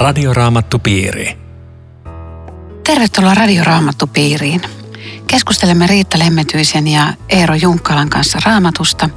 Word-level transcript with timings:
Radioraamattupiiri. 0.00 1.38
Tervetuloa 2.86 3.34
Radioraamattupiiriin. 3.34 4.60
Keskustelemme 5.26 5.86
Riitta 5.86 6.18
Lemmetyisen 6.18 6.88
ja 6.88 7.14
Eero 7.28 7.54
Junkkalan 7.54 8.10
kanssa 8.10 8.38
raamatusta. 8.44 9.08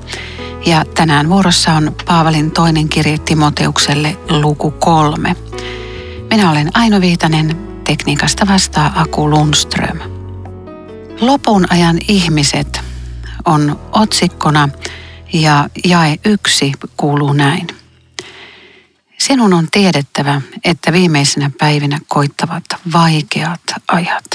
Ja 0.66 0.86
tänään 0.86 1.30
vuorossa 1.30 1.74
on 1.74 1.96
Paavalin 2.06 2.52
toinen 2.52 2.90
kirje 2.90 3.18
Timoteukselle 3.18 4.18
luku 4.30 4.72
kolme. 4.72 5.36
Minä 6.30 6.52
olen 6.52 6.72
Aino 6.74 7.02
Viitanen, 7.02 7.58
tekniikasta 7.84 8.48
vastaa 8.48 8.94
Aku 8.96 9.30
Lundström. 9.30 10.00
Lopun 11.22 11.66
ajan 11.70 11.98
ihmiset 12.08 12.82
on 13.46 13.80
otsikkona 13.92 14.70
ja 15.34 15.70
jae 15.86 16.16
yksi 16.26 16.72
kuuluu 16.98 17.34
näin. 17.34 17.83
Sinun 19.28 19.54
on 19.54 19.68
tiedettävä, 19.72 20.42
että 20.64 20.92
viimeisenä 20.92 21.52
päivinä 21.60 22.00
koittavat 22.08 22.64
vaikeat 22.94 23.62
ajat. 23.88 24.26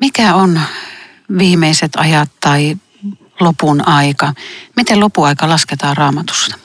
Mikä 0.00 0.34
on 0.34 0.60
viimeiset 1.38 1.96
ajat 1.96 2.30
tai 2.40 2.76
lopun 3.40 3.88
aika? 3.88 4.34
Miten 4.76 5.00
lopuaika 5.00 5.48
lasketaan 5.48 5.96
raamatussa? 5.96 6.56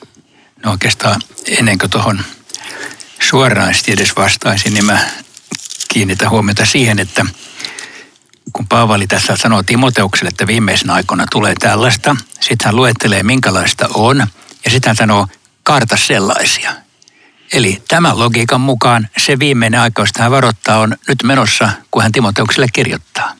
No 0.65 0.71
oikeastaan 0.71 1.21
ennen 1.47 1.77
kuin 1.77 1.89
tuohon 1.89 2.23
suoraan 3.29 3.73
edes 3.87 4.15
vastaisin, 4.15 4.73
niin 4.73 4.85
mä 4.85 4.99
kiinnitän 5.93 6.29
huomiota 6.29 6.65
siihen, 6.65 6.99
että 6.99 7.25
kun 8.53 8.67
Paavali 8.67 9.07
tässä 9.07 9.35
sanoo 9.35 9.63
Timoteukselle, 9.63 10.29
että 10.29 10.47
viimeisenä 10.47 10.93
aikoina 10.93 11.25
tulee 11.31 11.53
tällaista, 11.59 12.15
sitten 12.39 12.65
hän 12.65 12.75
luettelee 12.75 13.23
minkälaista 13.23 13.89
on, 13.93 14.27
ja 14.65 14.71
sitten 14.71 14.89
hän 14.89 14.95
sanoo, 14.95 15.27
karta 15.67 15.97
sellaisia. 15.97 16.73
Eli 17.53 17.83
tämän 17.87 18.19
logiikan 18.19 18.61
mukaan 18.61 19.09
se 19.17 19.39
viimeinen 19.39 19.79
aika, 19.79 20.01
josta 20.01 20.23
hän 20.23 20.31
varoittaa, 20.31 20.79
on 20.79 20.97
nyt 21.07 21.23
menossa, 21.23 21.69
kun 21.91 22.03
hän 22.03 22.11
Timoteukselle 22.11 22.67
kirjoittaa. 22.73 23.33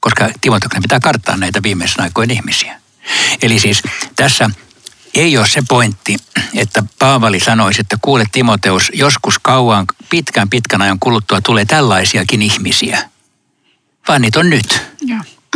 Koska 0.00 0.30
Timoteuksen 0.40 0.82
pitää 0.82 1.00
karttaa 1.00 1.36
näitä 1.36 1.62
viimeisen 1.62 2.00
aikojen 2.00 2.30
ihmisiä. 2.30 2.80
Eli 3.42 3.58
siis 3.58 3.82
tässä 4.16 4.50
ei 5.14 5.38
ole 5.38 5.48
se 5.48 5.62
pointti, 5.68 6.16
että 6.54 6.82
Paavali 6.98 7.40
sanoisi, 7.40 7.80
että 7.80 7.96
kuule 8.02 8.24
Timoteus, 8.32 8.90
joskus 8.94 9.38
kauan, 9.38 9.86
pitkän 10.08 10.50
pitkän 10.50 10.82
ajan 10.82 10.98
kuluttua 11.00 11.40
tulee 11.40 11.64
tällaisiakin 11.64 12.42
ihmisiä. 12.42 13.10
Vaan 14.08 14.22
niitä 14.22 14.40
on 14.40 14.50
nyt. 14.50 14.89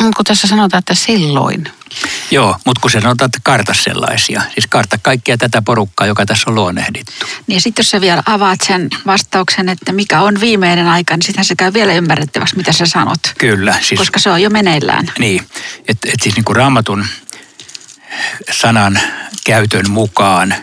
Joo. 0.01 0.11
Kun 0.17 0.25
tässä 0.25 0.47
sanotaan, 0.47 0.79
että 0.79 0.95
silloin. 0.95 1.69
Joo, 2.31 2.57
mutta 2.67 2.81
kun 2.81 2.91
se 2.91 3.01
sanotaan, 3.01 3.27
että 3.27 3.41
karta 3.43 3.75
sellaisia. 3.75 4.43
Siis 4.55 4.67
karta 4.67 4.99
kaikkia 5.03 5.37
tätä 5.37 5.63
porukkaa, 5.63 6.07
joka 6.07 6.27
tässä 6.27 6.51
on 6.51 6.55
luonnehdittu. 6.55 7.27
Niin 7.47 7.61
sitten 7.61 7.83
jos 7.83 7.91
sä 7.91 8.01
vielä 8.01 8.23
avaat 8.27 8.61
sen 8.67 8.89
vastauksen, 9.07 9.69
että 9.69 9.93
mikä 9.93 10.21
on 10.21 10.41
viimeinen 10.41 10.87
aika, 10.87 11.17
niin 11.17 11.23
sitten 11.23 11.45
se 11.45 11.57
käy 11.57 11.73
vielä 11.73 11.93
ymmärrettäväksi, 11.93 12.57
mitä 12.57 12.73
sä 12.73 12.87
sanot. 12.87 13.21
Kyllä. 13.39 13.79
Siis, 13.83 13.99
Koska 13.99 14.19
se 14.19 14.31
on 14.31 14.43
jo 14.43 14.51
meneillään. 14.51 15.13
Niin, 15.19 15.47
että 15.89 16.09
et 16.13 16.21
siis 16.23 16.35
niin 16.37 16.45
kuin 16.45 16.57
raamatun 16.57 17.07
sanan 18.51 19.01
käytön 19.45 19.91
mukaan 19.91 20.55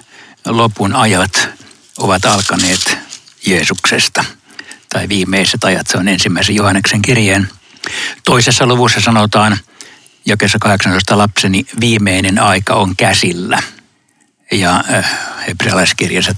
lopun 0.47 0.95
ajat 0.95 1.49
ovat 1.97 2.25
alkaneet 2.25 2.97
Jeesuksesta. 3.45 4.25
Tai 4.93 5.09
viimeiset 5.09 5.63
ajat, 5.63 5.87
se 5.87 5.97
on 5.97 6.07
ensimmäisen 6.07 6.55
Johanneksen 6.55 7.01
kirjeen. 7.01 7.49
Toisessa 8.25 8.65
luvussa 8.65 9.01
sanotaan– 9.01 9.57
jakessa 10.25 10.59
18 10.59 11.17
lapseni 11.17 11.65
viimeinen 11.79 12.39
aika 12.39 12.73
on 12.73 12.95
käsillä. 12.95 13.59
Ja 14.51 14.83
äh, 14.93 15.11
hebrealaiskirjassa 15.47 16.33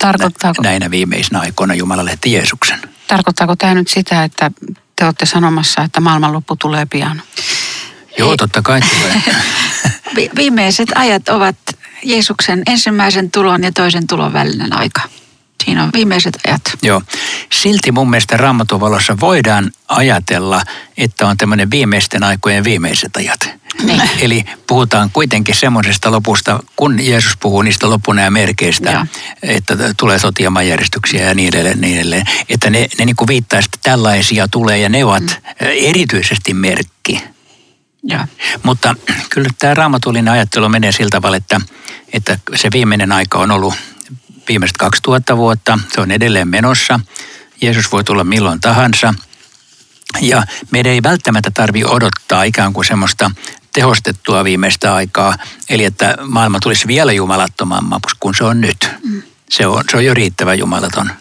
näinä 0.64 0.92
viimeisinä 0.92 1.40
aikoina 1.40 1.74
Jumala 1.74 2.06
lähetti 2.06 2.34
Jeesuksen. 2.34 2.80
Tarkoittaako 3.08 3.56
tämä 3.56 3.74
nyt 3.74 3.88
sitä, 3.88 4.24
että 4.24 4.52
te 4.96 5.06
olette 5.06 5.26
sanomassa, 5.26 5.82
että 5.82 6.02
maailmanloppu 6.02 6.56
tulee 6.56 6.86
pian? 6.86 7.22
Joo, 8.18 8.38
totta 8.38 8.62
kai 8.62 8.80
tulee. 8.82 9.22
Viimeiset 10.36 10.90
ajat 10.96 11.30
ovat 11.30 11.56
Jeesuksen 12.04 12.64
ensimmäisen 12.68 13.32
tulon 13.32 13.64
ja 13.64 13.72
toisen 13.72 14.08
tulon 14.08 14.34
välinen 14.34 14.74
aika. 14.74 15.02
Siinä 15.66 15.84
on 15.84 15.90
viimeiset 15.94 16.38
ajat. 16.48 16.62
Joo. 16.82 17.02
Silti 17.52 17.92
mun 17.92 18.10
mielestä 18.10 18.38
raamatuvalossa 18.38 19.18
voidaan 19.20 19.72
ajatella, 19.88 20.62
että 20.98 21.28
on 21.28 21.38
tämmöinen 21.38 21.72
viimeisten 21.72 22.24
aikojen 22.24 22.64
viimeiset 22.64 23.18
ajat. 23.18 23.50
Niin. 23.84 24.02
Eli 24.20 24.46
puhutaan 24.68 25.10
kuitenkin 25.14 25.56
semmoisesta 25.56 26.12
lopusta, 26.12 26.60
kun 26.76 27.06
Jeesus 27.06 27.38
puhuu 27.38 27.62
niistä 27.62 27.90
lopun 27.90 28.18
ja 28.18 28.32
merkeistä, 28.32 28.92
ja. 28.92 29.06
että 29.44 29.78
tulee 29.98 30.20
sotia 30.20 30.50
maanjärjestyksiä 30.50 31.26
ja 31.26 31.34
niin 31.34 31.48
edelleen, 31.48 31.82
niin 31.82 31.98
edelleen. 31.98 32.26
Että 32.50 32.70
ne, 32.70 32.88
ne 33.00 33.06
niin 33.06 33.16
viittaa, 33.28 33.60
että 33.60 33.78
tällaisia 33.84 34.48
tulee 34.48 34.78
ja 34.78 34.90
ne 34.90 35.06
ovat 35.06 35.24
mm. 35.24 35.68
erityisesti 35.68 36.54
merkki. 36.54 37.24
Ja. 38.04 38.28
Mutta 38.64 38.96
kyllä 39.30 39.50
tämä 39.60 39.74
raamatullinen 39.74 40.34
ajattelu 40.34 40.70
menee 40.70 40.92
sillä 40.92 41.10
tavalla, 41.10 41.38
että, 41.38 41.62
että 42.14 42.40
se 42.56 42.70
viimeinen 42.74 43.12
aika 43.12 43.40
on 43.40 43.52
ollut 43.52 43.74
viimeiset 44.48 44.78
2000 44.78 45.38
vuotta. 45.38 45.80
Se 45.96 46.02
on 46.02 46.12
edelleen 46.12 46.48
menossa. 46.48 47.00
Jeesus 47.62 47.92
voi 47.92 48.04
tulla 48.04 48.24
milloin 48.24 48.62
tahansa. 48.62 49.14
Ja 50.22 50.44
meidän 50.72 50.92
ei 50.92 51.04
välttämättä 51.04 51.52
tarvi 51.52 51.84
odottaa 51.86 52.44
ikään 52.44 52.74
kuin 52.74 52.86
semmoista 52.86 53.32
tehostettua 53.74 54.44
viimeistä 54.44 54.94
aikaa, 54.94 55.36
eli 55.70 55.86
että 55.86 56.18
maailma 56.22 56.60
tulisi 56.60 56.88
vielä 56.88 57.14
jumalattomammaksi 57.14 58.16
kuin 58.20 58.36
se 58.36 58.44
on 58.44 58.62
nyt. 58.62 58.90
Mm. 59.04 59.22
Se, 59.50 59.68
on, 59.68 59.84
se 59.92 59.98
on 59.98 60.06
jo 60.06 60.14
riittävän 60.14 60.60
jumalaton. 60.60 61.12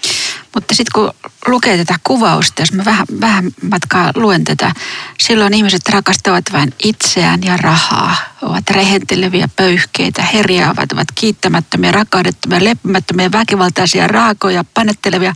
Mutta 0.55 0.75
sitten 0.75 0.93
kun 0.95 1.13
lukee 1.47 1.77
tätä 1.77 1.95
kuvausta, 2.05 2.63
jos 2.63 2.73
mä 2.73 2.85
vähän, 2.85 3.07
vähän 3.21 3.51
matkaa 3.71 4.11
luen 4.15 4.45
tätä, 4.45 4.73
silloin 5.21 5.55
ihmiset 5.55 5.89
rakastavat 5.89 6.45
vain 6.53 6.75
itseään 6.85 7.41
ja 7.45 7.57
rahaa. 7.57 8.17
Ovat 8.43 8.71
rehenteleviä 8.71 9.49
pöyhkeitä, 9.57 10.23
herjaavat, 10.23 10.93
ovat 10.93 11.09
kiittämättömiä, 11.15 11.93
rakaudettomia, 11.93 12.65
leppämättömiä, 12.65 13.33
väkivaltaisia, 13.33 14.09
raakoja, 14.09 14.65
panettelevia. 14.75 15.35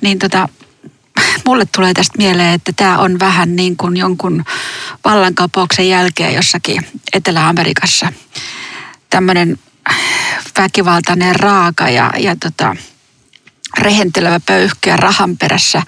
Niin 0.00 0.18
tota, 0.18 0.48
mulle 1.46 1.66
tulee 1.76 1.94
tästä 1.94 2.18
mieleen, 2.18 2.54
että 2.54 2.72
tämä 2.76 2.98
on 2.98 3.18
vähän 3.18 3.56
niin 3.56 3.76
kuin 3.76 3.96
jonkun 3.96 4.44
vallankapauksen 5.04 5.88
jälkeen 5.88 6.34
jossakin 6.34 6.86
Etelä-Amerikassa. 7.12 8.12
Tämmöinen 9.10 9.58
väkivaltainen 10.58 11.36
raaka 11.36 11.88
ja, 11.88 12.10
ja 12.18 12.36
tota, 12.36 12.76
rehentelevä 13.82 14.40
pöyhkeä 14.40 14.96
rahan 14.96 15.36
perässä. 15.36 15.82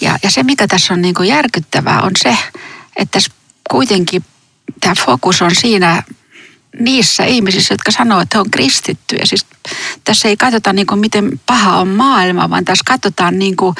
Ja, 0.00 0.18
ja 0.22 0.30
se, 0.30 0.42
mikä 0.42 0.66
tässä 0.66 0.94
on 0.94 1.02
niin 1.02 1.14
kuin 1.14 1.28
järkyttävää, 1.28 2.00
on 2.00 2.10
se, 2.22 2.38
että 2.96 3.12
tässä 3.12 3.30
kuitenkin 3.70 4.24
tämä 4.80 4.94
fokus 4.94 5.42
on 5.42 5.54
siinä 5.54 6.02
niissä 6.78 7.24
ihmisissä, 7.24 7.74
jotka 7.74 7.90
sanoo, 7.90 8.20
että 8.20 8.38
he 8.38 8.40
on 8.40 8.50
kristittyjä. 8.50 9.26
Siis 9.26 9.46
tässä 10.04 10.28
ei 10.28 10.36
katsota 10.36 10.72
niin 10.72 10.86
kuin 10.86 11.00
miten 11.00 11.40
paha 11.46 11.76
on 11.76 11.88
maailma, 11.88 12.50
vaan 12.50 12.64
tässä 12.64 12.84
katsotaan 12.86 13.38
niin 13.38 13.56
kuin 13.56 13.74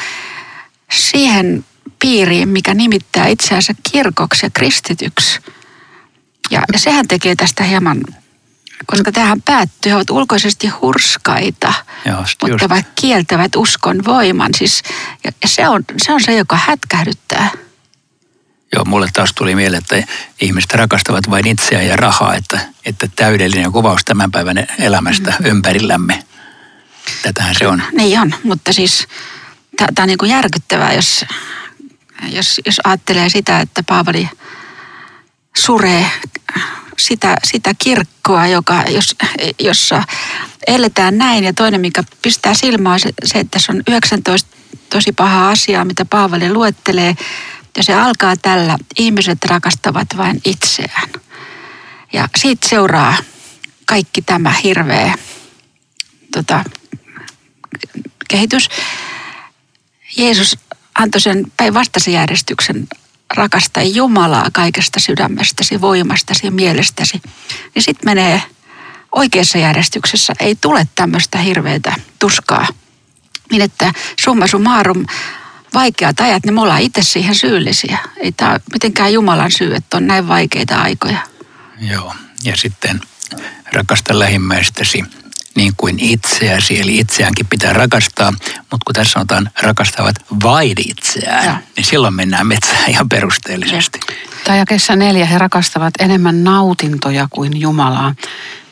siihen 0.92 1.64
piiriin, 1.98 2.48
mikä 2.48 2.74
nimittää 2.74 3.26
itseänsä 3.26 3.74
kirkoksi 3.92 4.46
ja 4.46 4.50
kristityksi. 4.50 5.40
Ja, 6.50 6.62
ja 6.72 6.78
sehän 6.78 7.08
tekee 7.08 7.34
tästä 7.36 7.64
hieman, 7.64 8.00
koska 8.86 9.12
tähän 9.12 9.42
päättyy, 9.42 9.90
he 9.90 9.96
ovat 9.96 10.10
ulkoisesti 10.10 10.66
hurskaita, 10.66 11.72
Joo, 12.04 12.16
mutta 12.20 12.48
just. 12.48 12.68
vaikka 12.68 12.92
kieltävät 13.00 13.56
uskon 13.56 14.04
voiman. 14.04 14.54
Siis, 14.54 14.82
ja, 15.24 15.32
ja 15.42 15.48
se, 15.48 15.68
on, 15.68 15.84
se 15.96 16.12
on 16.12 16.20
se, 16.20 16.34
joka 16.34 16.56
hätkähdyttää. 16.56 17.50
Joo, 18.74 18.84
mulle 18.84 19.08
taas 19.12 19.32
tuli 19.34 19.54
mieleen, 19.54 19.82
että 19.82 20.12
ihmiset 20.40 20.72
rakastavat 20.72 21.30
vain 21.30 21.46
itseään 21.46 21.86
ja 21.86 21.96
rahaa, 21.96 22.34
että, 22.34 22.60
että 22.84 23.08
täydellinen 23.16 23.72
kuvaus 23.72 24.04
tämän 24.04 24.30
päivän 24.30 24.66
elämästä 24.78 25.34
mm. 25.38 25.46
ympärillämme. 25.46 26.24
Tätähän 27.22 27.54
se 27.58 27.66
on. 27.66 27.82
Niin 27.92 28.20
on, 28.20 28.34
mutta 28.42 28.72
siis 28.72 29.08
tämä 29.76 30.02
on 30.02 30.06
niin 30.06 30.18
kuin 30.18 30.30
järkyttävää, 30.30 30.92
jos, 30.92 31.24
jos, 32.28 32.60
jos 32.66 32.80
ajattelee 32.84 33.28
sitä, 33.28 33.60
että 33.60 33.82
Paavali 33.82 34.28
suree 35.56 36.10
sitä, 36.98 37.36
sitä 37.44 37.74
kirkkoa, 37.78 38.46
joka, 38.46 38.82
jos, 38.88 39.16
jossa 39.58 40.02
eletään 40.66 41.18
näin. 41.18 41.44
Ja 41.44 41.52
toinen, 41.52 41.80
mikä 41.80 42.04
pistää 42.22 42.54
silmään, 42.54 42.94
on 42.94 43.00
se, 43.00 43.10
se, 43.24 43.38
että 43.38 43.50
tässä 43.50 43.72
on 43.72 43.82
19 43.88 44.56
tosi 44.90 45.12
pahaa 45.12 45.50
asiaa, 45.50 45.84
mitä 45.84 46.04
Paavali 46.04 46.52
luettelee. 46.52 47.14
Ja 47.76 47.82
se 47.82 47.94
alkaa 47.94 48.36
tällä, 48.36 48.78
ihmiset 48.98 49.44
rakastavat 49.44 50.08
vain 50.16 50.40
itseään. 50.44 51.08
Ja 52.12 52.28
siitä 52.38 52.68
seuraa 52.68 53.16
kaikki 53.84 54.22
tämä 54.22 54.52
hirveä 54.64 55.14
tota, 56.32 56.64
kehitys. 58.28 58.68
Jeesus 60.16 60.58
antoi 60.94 61.20
sen 61.20 61.52
päinvastaisen 61.56 62.14
järjestyksen 62.14 62.88
rakasta 63.36 63.82
Jumalaa 63.82 64.48
kaikesta 64.52 65.00
sydämestäsi, 65.00 65.80
voimastasi 65.80 66.46
ja 66.46 66.50
mielestäsi, 66.50 67.22
niin 67.74 67.82
sitten 67.82 68.04
menee 68.04 68.42
oikeassa 69.12 69.58
järjestyksessä. 69.58 70.32
Ei 70.40 70.54
tule 70.60 70.88
tämmöistä 70.94 71.38
hirveätä 71.38 71.94
tuskaa, 72.18 72.66
Niin 73.50 73.62
että 73.62 73.92
summa 74.20 74.46
summarum, 74.46 75.06
vaikeat 75.74 76.20
ajat, 76.20 76.44
niin 76.44 76.54
me 76.54 76.60
ollaan 76.60 76.80
itse 76.80 77.02
siihen 77.02 77.34
syyllisiä. 77.34 77.98
Ei 78.16 78.32
tämä 78.32 78.60
mitenkään 78.72 79.12
Jumalan 79.12 79.52
syy, 79.52 79.74
että 79.74 79.96
on 79.96 80.06
näin 80.06 80.28
vaikeita 80.28 80.82
aikoja. 80.82 81.18
Joo, 81.80 82.14
ja 82.44 82.56
sitten 82.56 83.00
rakasta 83.72 84.18
lähimmäistäsi 84.18 85.04
niin 85.54 85.72
kuin 85.76 85.98
itseäsi, 86.00 86.80
eli 86.80 86.98
itseäänkin 86.98 87.46
pitää 87.46 87.72
rakastaa, 87.72 88.30
mutta 88.30 88.84
kun 88.86 88.94
tässä 88.94 89.12
sanotaan 89.12 89.50
rakastavat 89.62 90.16
vain 90.42 90.74
itseään, 90.86 91.44
ja. 91.44 91.56
niin 91.76 91.84
silloin 91.84 92.14
mennään 92.14 92.46
metsään 92.46 92.90
ihan 92.90 93.08
perusteellisesti. 93.08 94.00
Tai 94.44 94.58
jakessa 94.58 94.96
neljä, 94.96 95.26
he 95.26 95.38
rakastavat 95.38 95.94
enemmän 95.98 96.44
nautintoja 96.44 97.28
kuin 97.30 97.60
Jumalaa. 97.60 98.14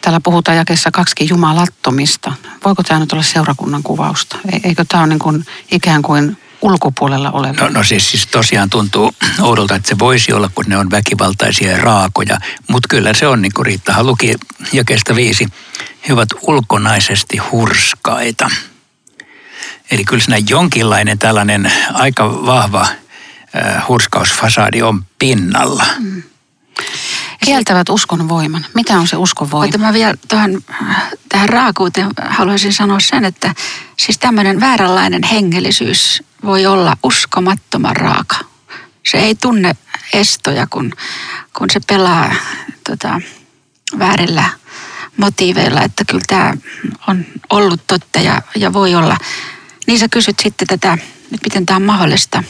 Täällä 0.00 0.20
puhutaan 0.20 0.56
jakessa 0.56 0.90
kaksikin 0.90 1.28
jumalattomista. 1.28 2.32
Voiko 2.64 2.82
tämä 2.82 3.00
nyt 3.00 3.12
olla 3.12 3.22
seurakunnan 3.22 3.82
kuvausta? 3.82 4.36
E-, 4.52 4.60
eikö 4.64 4.84
tämä 4.88 5.02
ole 5.02 5.08
niin 5.08 5.18
kuin 5.18 5.44
ikään 5.70 6.02
kuin 6.02 6.36
ulkopuolella 6.66 7.30
oleva? 7.30 7.60
No, 7.60 7.68
no 7.68 7.84
siis, 7.84 8.10
siis 8.10 8.26
tosiaan 8.26 8.70
tuntuu 8.70 9.14
oudolta, 9.40 9.74
että 9.74 9.88
se 9.88 9.98
voisi 9.98 10.32
olla, 10.32 10.50
kun 10.54 10.64
ne 10.68 10.76
on 10.76 10.90
väkivaltaisia 10.90 11.70
ja 11.70 11.78
raakoja. 11.78 12.38
Mutta 12.68 12.88
kyllä 12.88 13.14
se 13.14 13.26
on, 13.26 13.42
niin 13.42 13.52
kuin 13.54 13.66
Riittahan 13.66 14.06
luki 14.06 14.34
jakeesta 14.72 15.14
viisi, 15.14 15.48
he 16.08 16.12
ovat 16.12 16.28
ulkonaisesti 16.42 17.36
hurskaita. 17.36 18.50
Eli 19.90 20.04
kyllä 20.04 20.22
siinä 20.22 20.46
jonkinlainen 20.48 21.18
tällainen 21.18 21.72
aika 21.92 22.46
vahva 22.46 22.82
äh, 22.82 23.88
hurskausfasadi 23.88 24.82
on 24.82 25.04
pinnalla. 25.18 25.84
Mm. 25.98 26.22
Kieltävät 27.44 27.88
uskon 27.88 28.28
voiman. 28.28 28.66
Mitä 28.74 28.98
on 28.98 29.08
se 29.08 29.16
uskon 29.16 29.50
voima? 29.50 29.66
Mutta 29.66 29.78
mä 29.78 29.92
vielä 29.92 30.14
tuohon, 30.28 30.62
tähän 31.28 31.48
raakuuteen 31.48 32.10
haluaisin 32.28 32.72
sanoa 32.72 33.00
sen, 33.00 33.24
että 33.24 33.54
siis 33.96 34.18
tämmöinen 34.18 34.60
vääränlainen 34.60 35.22
hengellisyys 35.22 36.22
voi 36.44 36.66
olla 36.66 36.96
uskomattoman 37.02 37.96
raaka. 37.96 38.36
Se 39.10 39.18
ei 39.18 39.34
tunne 39.34 39.76
estoja, 40.12 40.66
kun, 40.66 40.92
kun 41.58 41.70
se 41.70 41.80
pelaa 41.86 42.34
tota, 42.88 43.20
väärillä 43.98 44.44
motiiveilla, 45.16 45.82
että 45.82 46.04
kyllä 46.04 46.24
tämä 46.26 46.54
on 47.08 47.26
ollut 47.50 47.86
totta 47.86 48.20
ja, 48.20 48.42
ja 48.56 48.72
voi 48.72 48.94
olla. 48.94 49.16
Niin 49.86 49.98
sä 49.98 50.08
kysyt 50.08 50.38
sitten 50.42 50.66
tätä, 50.68 50.92
että 50.92 51.38
miten 51.44 51.66
tämä 51.66 51.76
on 51.76 51.82
mahdollista. 51.82 52.42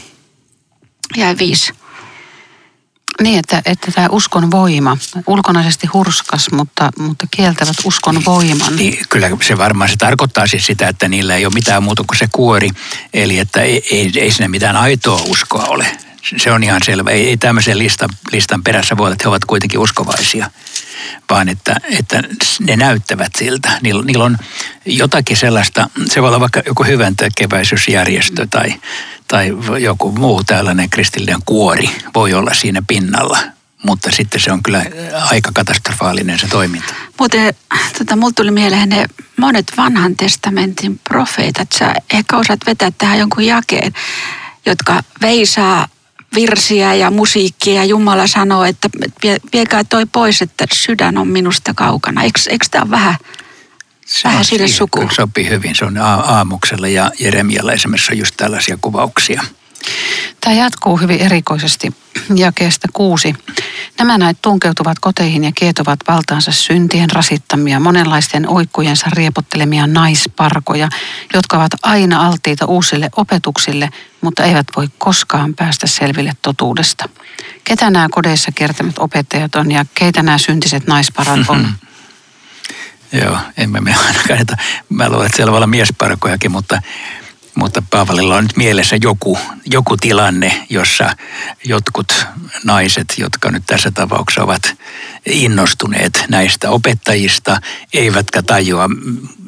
Jäi 1.17 1.37
viisi. 1.37 1.73
Niin, 3.21 3.39
että, 3.39 3.61
että 3.65 3.91
tämä 3.91 4.07
uskon 4.11 4.51
voima, 4.51 4.97
ulkonaisesti 5.27 5.87
hurskas, 5.87 6.51
mutta, 6.51 6.91
mutta 6.99 7.25
kieltävät 7.31 7.75
uskon 7.83 8.25
voiman. 8.25 8.75
Niin, 8.75 8.99
kyllä 9.09 9.29
se 9.47 9.57
varmaan 9.57 9.89
se 9.89 9.95
tarkoittaa 9.97 10.47
siis 10.47 10.65
sitä, 10.65 10.87
että 10.87 11.07
niillä 11.07 11.35
ei 11.35 11.45
ole 11.45 11.53
mitään 11.53 11.83
muuta 11.83 12.03
kuin 12.07 12.17
se 12.17 12.27
kuori. 12.31 12.69
Eli 13.13 13.39
että 13.39 13.61
ei, 13.61 13.83
ei, 13.91 14.11
ei 14.15 14.31
siinä 14.31 14.47
mitään 14.47 14.75
aitoa 14.75 15.21
uskoa 15.25 15.63
ole. 15.63 15.97
Se 16.37 16.51
on 16.51 16.63
ihan 16.63 16.81
selvä. 16.85 17.11
Ei, 17.11 17.29
ei 17.29 17.37
tämmöisen 17.37 17.79
listan, 17.79 18.09
listan 18.31 18.63
perässä 18.63 18.97
voi 18.97 19.05
olla, 19.05 19.13
että 19.13 19.23
he 19.23 19.29
ovat 19.29 19.45
kuitenkin 19.45 19.79
uskovaisia 19.79 20.51
vaan 21.29 21.49
että, 21.49 21.75
että 21.99 22.23
ne 22.59 22.75
näyttävät 22.75 23.31
siltä. 23.37 23.79
Niillä, 23.81 24.03
niillä 24.05 24.25
on 24.25 24.37
jotakin 24.85 25.37
sellaista, 25.37 25.89
se 26.05 26.21
voi 26.21 26.27
olla 26.27 26.39
vaikka 26.39 26.61
joku 26.65 26.83
hyvän 26.83 27.15
tekeväisyysjärjestö 27.15 28.47
tai, 28.49 28.73
tai 29.27 29.53
joku 29.79 30.11
muu 30.11 30.43
tällainen 30.43 30.89
kristillinen 30.89 31.41
kuori 31.45 31.89
voi 32.15 32.33
olla 32.33 32.53
siinä 32.53 32.81
pinnalla, 32.87 33.37
mutta 33.83 34.11
sitten 34.11 34.41
se 34.41 34.51
on 34.51 34.63
kyllä 34.63 34.85
aika 35.31 35.51
katastrofaalinen 35.53 36.39
se 36.39 36.47
toiminta. 36.47 36.93
Muuten 37.19 37.53
tota, 37.97 38.15
mulla 38.15 38.33
tuli 38.35 38.51
mieleen 38.51 38.89
ne 38.89 39.05
monet 39.37 39.73
vanhan 39.77 40.15
testamentin 40.15 40.99
profeetat. 40.99 41.67
Sä 41.79 41.93
ehkä 42.13 42.37
osaat 42.37 42.59
vetää 42.65 42.91
tähän 42.97 43.19
jonkun 43.19 43.45
jakeen, 43.45 43.93
jotka 44.65 45.03
veisaa 45.21 45.87
virsiä 46.35 46.93
ja 46.93 47.11
musiikkia 47.11 47.73
ja 47.73 47.83
Jumala 47.83 48.27
sanoo, 48.27 48.65
että 48.65 48.89
viekää 49.53 49.83
toi 49.83 50.05
pois, 50.05 50.41
että 50.41 50.65
sydän 50.73 51.17
on 51.17 51.27
minusta 51.27 51.73
kaukana. 51.73 52.23
Eikö, 52.23 52.39
eikö 52.49 52.65
tämä 52.71 52.81
ole 52.81 52.91
vähän, 52.91 53.15
se 54.05 54.27
vähän 54.29 54.45
sille 54.45 54.67
suku? 54.67 55.09
sopii 55.15 55.49
hyvin. 55.49 55.75
Se 55.75 55.85
on 55.85 55.97
aamuksella 55.97 56.87
ja 56.87 57.11
Jeremialla 57.19 57.73
esimerkiksi 57.73 58.11
on 58.13 58.17
just 58.17 58.33
tällaisia 58.37 58.77
kuvauksia. 58.81 59.43
Tämä 60.41 60.55
jatkuu 60.55 60.97
hyvin 60.97 61.19
erikoisesti 61.19 61.95
jakeesta 62.35 62.87
kuusi. 62.93 63.35
Nämä 63.99 64.17
näet 64.17 64.37
tunkeutuvat 64.41 64.99
koteihin 64.99 65.43
ja 65.43 65.51
kietovat 65.55 65.99
valtaansa 66.07 66.51
syntien 66.51 67.09
rasittamia, 67.09 67.79
monenlaisten 67.79 68.49
oikkujensa 68.49 69.07
riepottelemia 69.11 69.87
naisparkoja, 69.87 70.89
jotka 71.33 71.57
ovat 71.57 71.71
aina 71.81 72.27
alttiita 72.27 72.65
uusille 72.65 73.09
opetuksille, 73.15 73.89
mutta 74.21 74.43
eivät 74.43 74.67
voi 74.75 74.87
koskaan 74.97 75.53
päästä 75.55 75.87
selville 75.87 76.33
totuudesta. 76.41 77.09
Ketä 77.63 77.89
nämä 77.89 78.07
kodeissa 78.11 78.51
kertämät 78.55 78.95
opettajat 78.99 79.55
on 79.55 79.71
ja 79.71 79.85
keitä 79.93 80.23
nämä 80.23 80.37
syntiset 80.37 80.87
naisparat 80.87 81.49
on? 81.49 81.67
Joo, 83.21 83.37
emme 83.57 83.81
me 83.81 83.95
ainakaan. 84.07 84.59
Mä 84.89 85.09
luulen, 85.09 85.25
että 85.25 85.35
siellä 85.35 85.51
voi 85.51 85.57
olla 85.57 85.67
miesparkojakin, 85.67 86.51
mutta 86.51 86.81
mutta 87.57 87.83
Paavalilla 87.89 88.35
on 88.35 88.43
nyt 88.43 88.57
mielessä 88.57 88.97
joku, 89.01 89.37
joku 89.65 89.97
tilanne, 89.97 90.65
jossa 90.69 91.15
jotkut 91.65 92.25
naiset, 92.63 93.13
jotka 93.17 93.51
nyt 93.51 93.63
tässä 93.65 93.91
tapauksessa 93.91 94.43
ovat 94.43 94.75
innostuneet 95.25 96.25
näistä 96.29 96.69
opettajista, 96.69 97.61
eivätkä 97.93 98.41
tajua, 98.41 98.89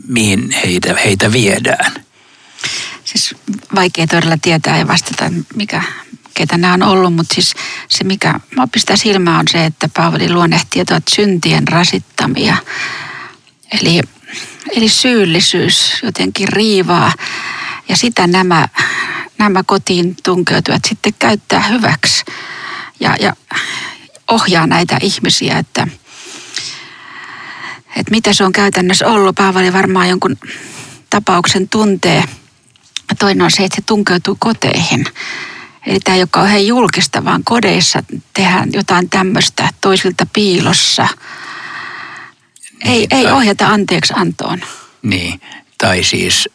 mihin 0.07 0.51
heitä, 0.51 0.95
heitä 1.05 1.31
viedään. 1.31 1.93
Siis 3.03 3.35
vaikea 3.75 4.07
todella 4.07 4.37
tietää 4.41 4.77
ja 4.77 4.87
vastata, 4.87 5.31
mikä, 5.55 5.83
ketä 6.33 6.57
nämä 6.57 6.73
on 6.73 6.83
ollut, 6.83 7.15
mutta 7.15 7.35
siis 7.35 7.53
se, 7.89 8.03
mikä 8.03 8.39
mä 8.55 8.67
pistää 8.67 8.95
silmään, 8.95 9.39
on 9.39 9.47
se, 9.51 9.65
että 9.65 9.89
Paavali 9.95 10.29
luonnehtii, 10.29 10.81
että 10.81 11.01
syntien 11.15 11.67
rasittamia. 11.67 12.57
Eli, 13.81 14.01
eli 14.75 14.89
syyllisyys 14.89 15.93
jotenkin 16.03 16.47
riivaa 16.47 17.13
ja 17.89 17.97
sitä 17.97 18.27
nämä, 18.27 18.67
nämä 19.37 19.63
kotiin 19.63 20.15
tunkeutuvat 20.23 20.85
sitten 20.85 21.13
käyttää 21.19 21.61
hyväksi 21.61 22.25
ja, 22.99 23.15
ja 23.19 23.33
ohjaa 24.27 24.67
näitä 24.67 24.97
ihmisiä, 25.01 25.57
että, 25.57 25.87
että 27.95 28.11
mitä 28.11 28.33
se 28.33 28.43
on 28.43 28.51
käytännössä 28.51 29.07
ollut. 29.07 29.35
Paavali 29.35 29.73
varmaan 29.73 30.09
jonkun 30.09 30.37
tapauksen 31.09 31.69
tuntee. 31.69 32.23
Toinen 33.19 33.41
on 33.41 33.51
se, 33.51 33.63
että 33.63 33.75
se 33.75 33.81
tunkeutuu 33.81 34.37
koteihin. 34.39 35.05
Eli 35.85 35.99
tämä 35.99 36.15
ei 36.15 36.21
ole 36.21 36.27
kauhean 36.31 36.67
julkista, 36.67 37.25
vaan 37.25 37.43
kodeissa 37.43 38.03
tehdään 38.33 38.69
jotain 38.73 39.09
tämmöistä 39.09 39.69
toisilta 39.81 40.27
piilossa. 40.33 41.07
Ei, 42.85 42.91
niin, 42.91 43.07
ei 43.11 43.31
ohjata 43.31 43.67
anteeksi 43.67 44.13
antoon. 44.15 44.61
Niin, 45.01 45.41
tai 45.77 46.03
siis 46.03 46.49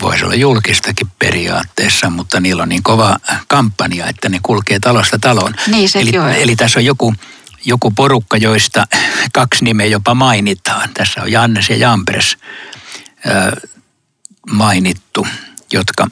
voisi 0.00 0.24
olla 0.24 0.34
julkistakin 0.34 1.10
periaatteessa, 1.18 2.10
mutta 2.10 2.40
niillä 2.40 2.62
on 2.62 2.68
niin 2.68 2.82
kova 2.82 3.16
kampanja, 3.48 4.06
että 4.06 4.28
ne 4.28 4.38
kulkee 4.42 4.78
talosta 4.78 5.18
taloon. 5.18 5.54
Niin 5.66 5.88
eli, 5.94 6.18
on. 6.18 6.32
eli 6.32 6.56
tässä 6.56 6.80
on 6.80 6.84
joku, 6.84 7.14
joku 7.64 7.90
porukka, 7.90 8.36
joista 8.36 8.86
kaksi 9.32 9.64
nimeä 9.64 9.86
jopa 9.86 10.14
mainitaan. 10.14 10.88
Tässä 10.94 11.22
on 11.22 11.32
Jannes 11.32 11.70
ja 11.70 11.76
Jampres 11.76 12.36
äh, 13.26 13.70
mainittu, 14.50 15.26
jotka, 15.72 16.06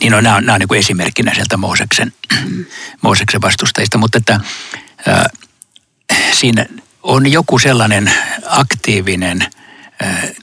niin 0.00 0.14
on, 0.14 0.24
nämä 0.24 0.36
on, 0.36 0.46
nämä 0.46 0.54
on 0.54 0.60
niin 0.60 0.68
kuin 0.68 0.78
esimerkkinä 0.78 1.34
sieltä 1.34 1.56
Mooseksen, 1.56 2.12
mm. 2.46 2.64
Mooseksen 3.00 3.42
vastustajista, 3.42 3.98
mutta 3.98 4.18
että 4.18 4.40
äh, 5.08 5.24
siinä 6.32 6.66
on 7.02 7.32
joku 7.32 7.58
sellainen 7.58 8.12
aktiivinen 8.46 9.46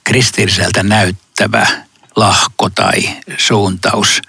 kristilliseltä 0.04 0.84
näyttävä 0.84 1.68
lahko 2.16 2.70
tai 2.70 3.10
suuntaus, 3.38 4.22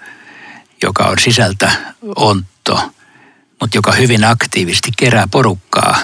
joka 0.83 1.03
on 1.03 1.19
sisältä 1.19 1.71
ontto, 2.15 2.91
mutta 3.61 3.77
joka 3.77 3.91
hyvin 3.91 4.23
aktiivisesti 4.23 4.91
kerää 4.97 5.27
porukkaa. 5.31 5.99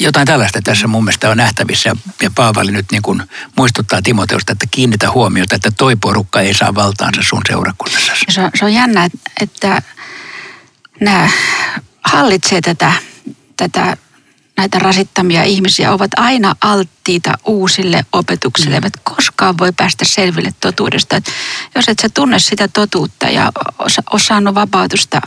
Jotain 0.00 0.26
tällaista 0.26 0.60
tässä 0.64 0.86
mun 0.86 1.04
mielestä 1.04 1.30
on 1.30 1.36
nähtävissä 1.36 1.92
ja 2.22 2.30
Paavali 2.34 2.72
nyt 2.72 2.86
niin 2.92 3.02
kuin 3.02 3.22
muistuttaa 3.56 4.02
Timoteusta, 4.02 4.52
että 4.52 4.66
kiinnitä 4.70 5.10
huomiota, 5.10 5.56
että 5.56 5.70
toi 5.70 5.96
porukka 5.96 6.40
ei 6.40 6.54
saa 6.54 6.74
valtaansa 6.74 7.22
sun 7.22 7.42
seurakunnassa. 7.48 8.12
Se 8.28 8.50
se 8.54 8.64
on 8.64 8.74
jännä, 8.74 9.08
että 9.40 9.82
nämä 11.00 11.28
hallitsee 12.04 12.60
tätä, 12.60 12.92
tätä 13.56 13.96
näitä 14.60 14.78
rasittamia 14.78 15.44
ihmisiä 15.44 15.92
ovat 15.92 16.10
aina 16.16 16.54
alttiita 16.60 17.38
uusille 17.44 18.04
opetuksille, 18.12 18.70
mm. 18.70 18.74
eivät 18.74 18.92
koskaan 19.04 19.58
voi 19.58 19.72
päästä 19.72 20.04
selville 20.04 20.50
totuudesta. 20.60 21.16
Et 21.16 21.24
jos 21.74 21.88
et 21.88 21.98
sä 21.98 22.08
tunne 22.08 22.38
sitä 22.38 22.68
totuutta 22.68 23.26
ja 23.26 23.52
osa, 23.78 24.02
osannut 24.12 24.54
vapautusta 24.54 25.20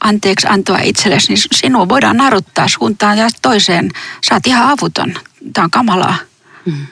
anteeksi 0.00 0.46
antoa 0.46 0.78
itsellesi, 0.78 1.32
niin 1.32 1.42
sinua 1.54 1.88
voidaan 1.88 2.16
naruttaa 2.16 2.68
suuntaan 2.68 3.18
ja 3.18 3.28
toiseen. 3.42 3.90
Oot 4.32 4.46
ihan 4.46 4.68
avuton. 4.68 5.14
Tämä 5.52 5.64
on 5.64 5.70
kamalaa. 5.70 6.16
Mm. 6.64 6.86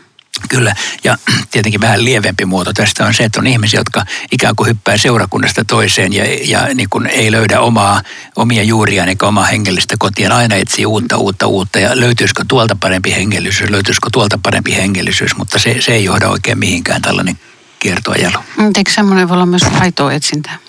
Kyllä, 0.48 0.74
ja 1.04 1.18
tietenkin 1.50 1.80
vähän 1.80 2.04
lievempi 2.04 2.44
muoto 2.44 2.72
tästä 2.72 3.06
on 3.06 3.14
se, 3.14 3.24
että 3.24 3.40
on 3.40 3.46
ihmisiä, 3.46 3.80
jotka 3.80 4.04
ikään 4.32 4.56
kuin 4.56 4.68
hyppää 4.68 4.96
seurakunnasta 4.96 5.64
toiseen 5.64 6.12
ja, 6.12 6.24
ja 6.44 6.74
niin 6.74 6.88
kuin 6.90 7.06
ei 7.06 7.32
löydä 7.32 7.60
omaa, 7.60 8.02
omia 8.36 8.62
juuriaan 8.62 9.08
eikä 9.08 9.26
omaa 9.26 9.44
hengellistä 9.44 9.96
kotia. 9.98 10.36
Aina 10.36 10.56
etsii 10.56 10.86
uutta, 10.86 11.16
uutta, 11.16 11.46
uutta 11.46 11.78
ja 11.78 12.00
löytyisikö 12.00 12.44
tuolta 12.48 12.76
parempi 12.80 13.14
hengellisyys, 13.14 13.70
löytyisikö 13.70 14.08
tuolta 14.12 14.38
parempi 14.42 14.74
hengellisyys, 14.74 15.36
mutta 15.36 15.58
se, 15.58 15.76
se 15.80 15.92
ei 15.92 16.04
johda 16.04 16.28
oikein 16.28 16.58
mihinkään 16.58 17.02
tällainen 17.02 17.38
kiertoajelu. 17.80 18.38
Eikö 18.76 18.90
semmoinen 18.90 19.28
voi 19.28 19.34
olla 19.34 19.46
myös 19.46 19.62
aitoa 19.80 20.12
etsintää? 20.12 20.63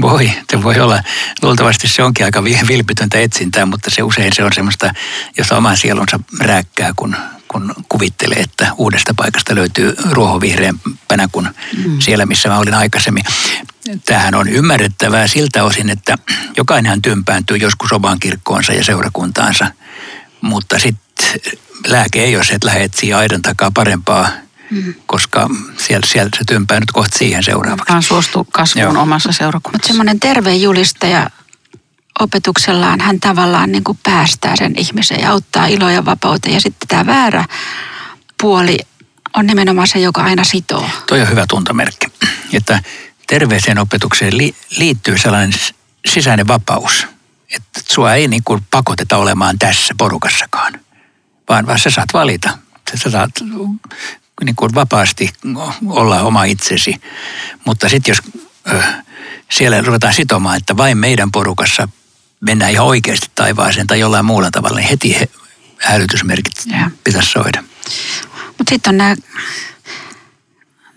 Voi, 0.00 0.30
se 0.50 0.62
voi 0.62 0.80
olla. 0.80 1.02
Luultavasti 1.42 1.88
se 1.88 2.02
onkin 2.02 2.24
aika 2.24 2.44
vilpitöntä 2.44 3.18
etsintää, 3.18 3.66
mutta 3.66 3.90
se 3.90 4.02
usein 4.02 4.32
se 4.32 4.44
on 4.44 4.52
semmoista, 4.52 4.92
jossa 5.38 5.56
oman 5.56 5.76
sielunsa 5.76 6.20
rääkkää, 6.40 6.92
kun, 6.96 7.16
kun 7.48 7.74
kuvittelee, 7.88 8.38
että 8.38 8.72
uudesta 8.76 9.14
paikasta 9.14 9.54
löytyy 9.54 9.94
ruohovihreämpänä 10.10 11.28
kuin 11.32 11.48
mm. 11.84 12.00
siellä, 12.00 12.26
missä 12.26 12.48
mä 12.48 12.58
olin 12.58 12.74
aikaisemmin. 12.74 13.24
Tämähän 14.04 14.34
on 14.34 14.48
ymmärrettävää 14.48 15.26
siltä 15.26 15.64
osin, 15.64 15.90
että 15.90 16.18
jokainenhan 16.56 17.02
tympääntyy 17.02 17.56
joskus 17.56 17.92
omaan 17.92 18.20
kirkkoonsa 18.20 18.72
ja 18.72 18.84
seurakuntaansa, 18.84 19.70
mutta 20.40 20.78
sitten 20.78 21.40
lääke 21.86 22.24
ei 22.24 22.36
ole 22.36 22.44
se, 22.44 22.54
että 22.54 23.00
siihen 23.00 23.18
aidan 23.18 23.42
takaa 23.42 23.70
parempaa 23.74 24.28
Mm. 24.70 24.94
koska 25.06 25.48
siellä, 25.78 26.06
siellä 26.06 26.30
se 26.38 26.44
tympää 26.48 26.80
nyt 26.80 26.92
kohta 26.92 27.18
siihen 27.18 27.42
seuraavaksi. 27.42 27.92
Hän 27.92 28.02
suostuu 28.02 28.46
kasvuun 28.52 28.94
Joo. 28.94 29.02
omassa 29.02 29.32
seurakunnassa. 29.32 29.76
Mutta 29.76 29.88
semmoinen 29.88 30.20
terve 30.20 30.54
julistaja 30.54 31.30
opetuksellaan 32.20 33.00
hän 33.00 33.20
tavallaan 33.20 33.72
niin 33.72 33.84
kuin 33.84 33.98
päästää 34.02 34.56
sen 34.56 34.78
ihmisen 34.78 35.20
ja 35.20 35.30
auttaa 35.30 35.66
iloa 35.66 35.92
ja 35.92 36.04
vapautta. 36.04 36.50
Ja 36.50 36.60
sitten 36.60 36.88
tämä 36.88 37.06
väärä 37.06 37.44
puoli 38.42 38.78
on 39.36 39.46
nimenomaan 39.46 39.88
se, 39.88 39.98
joka 39.98 40.22
aina 40.22 40.44
sitoo. 40.44 40.88
Toi 41.06 41.20
on 41.20 41.28
hyvä 41.30 41.44
tuntomerkki, 41.48 42.06
että 42.52 42.82
terveeseen 43.26 43.78
opetukseen 43.78 44.38
li- 44.38 44.54
liittyy 44.78 45.18
sellainen 45.18 45.52
sisäinen 46.06 46.48
vapaus, 46.48 47.06
että 47.56 47.80
sua 47.88 48.14
ei 48.14 48.28
niin 48.28 48.44
kuin 48.44 48.66
pakoteta 48.70 49.16
olemaan 49.16 49.58
tässä 49.58 49.94
porukassakaan, 49.98 50.80
vaan, 51.48 51.66
vaan 51.66 51.78
sä 51.78 51.90
saat 51.90 52.08
valita. 52.12 52.58
Sä 52.94 53.10
saat 53.10 53.30
niin 54.44 54.56
kuin 54.56 54.74
vapaasti 54.74 55.32
olla 55.86 56.20
oma 56.20 56.44
itsesi. 56.44 56.94
Mutta 57.64 57.88
sitten 57.88 58.12
jos 58.12 58.22
ö, 58.72 58.82
siellä 59.50 59.82
ruvetaan 59.82 60.14
sitomaan, 60.14 60.56
että 60.56 60.76
vain 60.76 60.98
meidän 60.98 61.30
porukassa 61.30 61.88
mennään 62.40 62.72
ihan 62.72 62.86
oikeasti 62.86 63.26
taivaaseen 63.34 63.86
tai 63.86 64.00
jollain 64.00 64.24
muulla 64.24 64.50
tavalla, 64.50 64.78
niin 64.78 64.88
heti 64.88 65.18
he, 65.18 65.28
hälytysmerkit 65.78 66.54
ja. 66.66 66.90
pitäisi 67.04 67.30
soida. 67.30 67.64
Mutta 68.58 68.70
sitten 68.70 68.90
on 68.90 68.96
nämä 68.96 69.16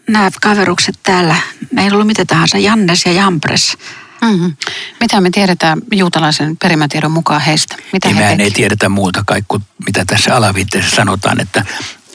nämä 0.07 0.29
kaverukset 0.41 0.95
täällä, 1.03 1.35
ne 1.71 1.83
ei 1.83 1.91
ollut 1.91 2.07
mitä 2.07 2.25
tahansa, 2.25 2.57
Jannes 2.57 3.05
ja 3.05 3.12
Jampres. 3.12 3.77
Mm-hmm. 4.21 4.55
Mitä 5.00 5.21
me 5.21 5.29
tiedetään 5.29 5.81
juutalaisen 5.91 6.57
perimätiedon 6.57 7.12
mukaan 7.12 7.41
heistä? 7.41 7.75
Mitä 7.93 8.07
niin 8.07 8.17
he 8.17 8.35
ei 8.39 8.51
tiedetä 8.51 8.89
muuta 8.89 9.23
kai 9.25 9.43
kuin 9.47 9.63
mitä 9.85 10.05
tässä 10.05 10.35
alaviitteessä 10.35 10.95
sanotaan, 10.95 11.41
että 11.41 11.65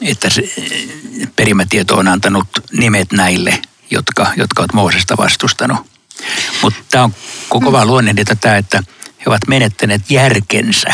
että 0.01 0.29
se 0.29 0.41
perimätieto 1.35 1.97
on 1.97 2.07
antanut 2.07 2.47
nimet 2.71 3.11
näille, 3.11 3.61
jotka, 3.91 4.33
jotka 4.37 4.61
ovat 4.61 4.73
Moosesta 4.73 5.17
vastustanut. 5.17 5.77
Mutta 6.61 6.79
tämä 6.89 7.03
on 7.03 7.13
koko 7.49 7.71
vaan 7.71 7.87
luonnehdita 7.87 8.35
tämä, 8.35 8.57
että 8.57 8.83
he 9.19 9.23
ovat 9.25 9.47
menettäneet 9.47 10.11
järkensä. 10.11 10.87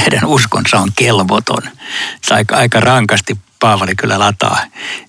Heidän 0.00 0.24
uskonsa 0.24 0.78
on 0.78 0.92
kelvoton. 0.96 1.62
Se 2.22 2.34
aika, 2.34 2.56
aika 2.56 2.80
rankasti 2.80 3.38
Paavali 3.60 3.94
kyllä 3.94 4.18
lataa 4.18 4.64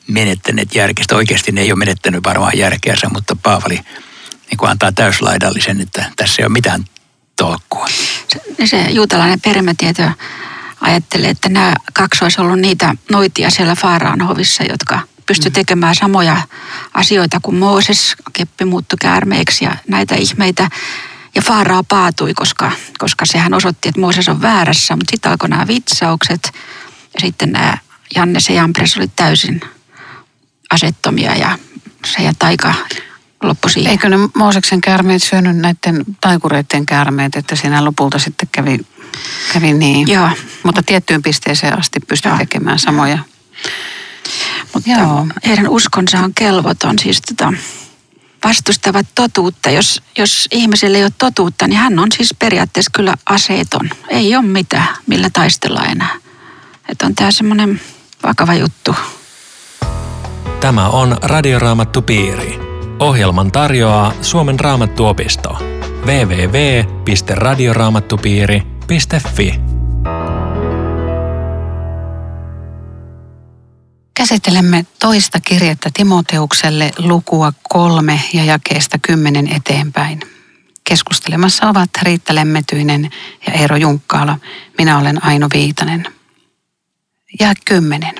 menettäneet 0.07 0.75
järkestä. 0.75 1.15
Oikeasti 1.15 1.51
ne 1.51 1.61
ei 1.61 1.71
ole 1.71 1.79
menettänyt 1.79 2.23
varmaan 2.23 2.57
järkeänsä, 2.57 3.09
mutta 3.13 3.37
Paavali 3.43 3.79
niin 4.49 4.57
kuin 4.57 4.69
antaa 4.69 4.91
täyslaidallisen, 4.91 5.81
että 5.81 6.11
tässä 6.15 6.41
ei 6.41 6.45
ole 6.45 6.53
mitään 6.53 6.85
tolkkua. 7.35 7.87
Se, 8.27 8.67
se 8.67 8.81
juutalainen 8.89 9.41
perimätieto 9.41 10.03
ajattelee, 10.81 11.29
että 11.29 11.49
nämä 11.49 11.73
kaksi 11.93 12.23
olisi 12.23 12.41
ollut 12.41 12.59
niitä 12.59 12.95
noitia 13.11 13.49
siellä 13.49 13.75
Faaraan 13.75 14.21
hovissa, 14.21 14.63
jotka 14.63 14.99
pysty 15.25 15.49
mm. 15.49 15.53
tekemään 15.53 15.95
samoja 15.95 16.41
asioita 16.93 17.39
kuin 17.41 17.57
Mooses, 17.57 18.15
keppi 18.33 18.65
muuttui 18.65 18.97
käärmeeksi 19.01 19.65
ja 19.65 19.75
näitä 19.87 20.15
ihmeitä. 20.15 20.69
Ja 21.35 21.41
Faaraa 21.41 21.83
paatui, 21.83 22.33
koska, 22.33 22.71
koska 22.97 23.25
sehän 23.25 23.53
osoitti, 23.53 23.89
että 23.89 24.01
Mooses 24.01 24.29
on 24.29 24.41
väärässä, 24.41 24.95
mutta 24.95 25.11
sitten 25.11 25.31
alkoi 25.31 25.49
nämä 25.49 25.67
vitsaukset 25.67 26.51
ja 27.13 27.19
sitten 27.21 27.51
nämä 27.51 27.77
Jannes 28.15 28.49
ja 28.49 28.55
Jampres 28.55 28.97
oli 28.97 29.07
täysin 29.15 29.61
asettomia 30.71 31.35
ja 31.35 31.57
se 32.05 32.23
ja 32.23 32.33
taika 32.39 32.73
loppui 33.43 33.71
siihen. 33.71 33.91
Eikö 33.91 34.09
ne 34.09 34.17
Mooseksen 34.35 34.81
käärmeet 34.81 35.23
syönyt 35.23 35.57
näiden 35.57 36.05
taikureiden 36.21 36.85
käärmeet, 36.85 37.35
että 37.35 37.55
siinä 37.55 37.85
lopulta 37.85 38.19
sitten 38.19 38.49
kävi 38.51 38.79
Kävi 39.53 39.73
niin. 39.73 40.07
Joo. 40.07 40.29
Mutta 40.63 40.83
tiettyyn 40.83 41.21
pisteeseen 41.21 41.79
asti 41.79 41.99
pystyy 41.99 42.31
tekemään 42.37 42.79
samoja. 42.79 43.17
Mutta 44.73 44.89
Joo. 44.89 45.27
heidän 45.47 45.69
uskonsa 45.69 46.19
on 46.19 46.33
kelvoton. 46.33 46.99
Siis 46.99 47.21
tota, 47.21 47.53
vastustavat 48.43 49.07
totuutta. 49.15 49.69
Jos, 49.69 50.01
jos 50.17 50.47
ihmiselle 50.51 50.97
ei 50.97 51.03
ole 51.03 51.13
totuutta, 51.17 51.67
niin 51.67 51.77
hän 51.77 51.99
on 51.99 52.07
siis 52.11 52.35
periaatteessa 52.39 52.91
kyllä 52.93 53.13
aseeton. 53.25 53.89
Ei 54.09 54.35
ole 54.35 54.45
mitään, 54.45 54.87
millä 55.07 55.29
taistella 55.33 55.83
enää. 55.85 56.15
Että 56.89 57.05
on 57.05 57.15
tämä 57.15 57.31
semmoinen 57.31 57.81
vakava 58.23 58.53
juttu. 58.53 58.95
Tämä 60.59 60.89
on 60.89 61.17
Radioraamattu 61.21 62.01
Piiri. 62.01 62.59
Ohjelman 62.99 63.51
tarjoaa 63.51 64.13
Suomen 64.21 64.59
raamattuopisto. 64.59 65.80
www.radioraamattupiiri.com 66.05 68.71
yle.fi. 68.91 69.61
Käsittelemme 74.13 74.85
toista 74.99 75.39
kirjettä 75.39 75.89
Timoteukselle 75.93 76.91
lukua 76.97 77.53
kolme 77.69 78.21
ja 78.33 78.43
jakeesta 78.43 78.97
kymmenen 79.01 79.47
eteenpäin. 79.47 80.19
Keskustelemassa 80.83 81.69
ovat 81.69 81.89
Riitta 82.01 82.35
Lemmetyinen 82.35 83.09
ja 83.47 83.53
Eero 83.53 83.75
Junkkaala. 83.75 84.37
Minä 84.77 84.97
olen 84.97 85.25
Aino 85.25 85.47
Viitanen. 85.53 86.07
Ja 87.39 87.53
kymmenen. 87.65 88.15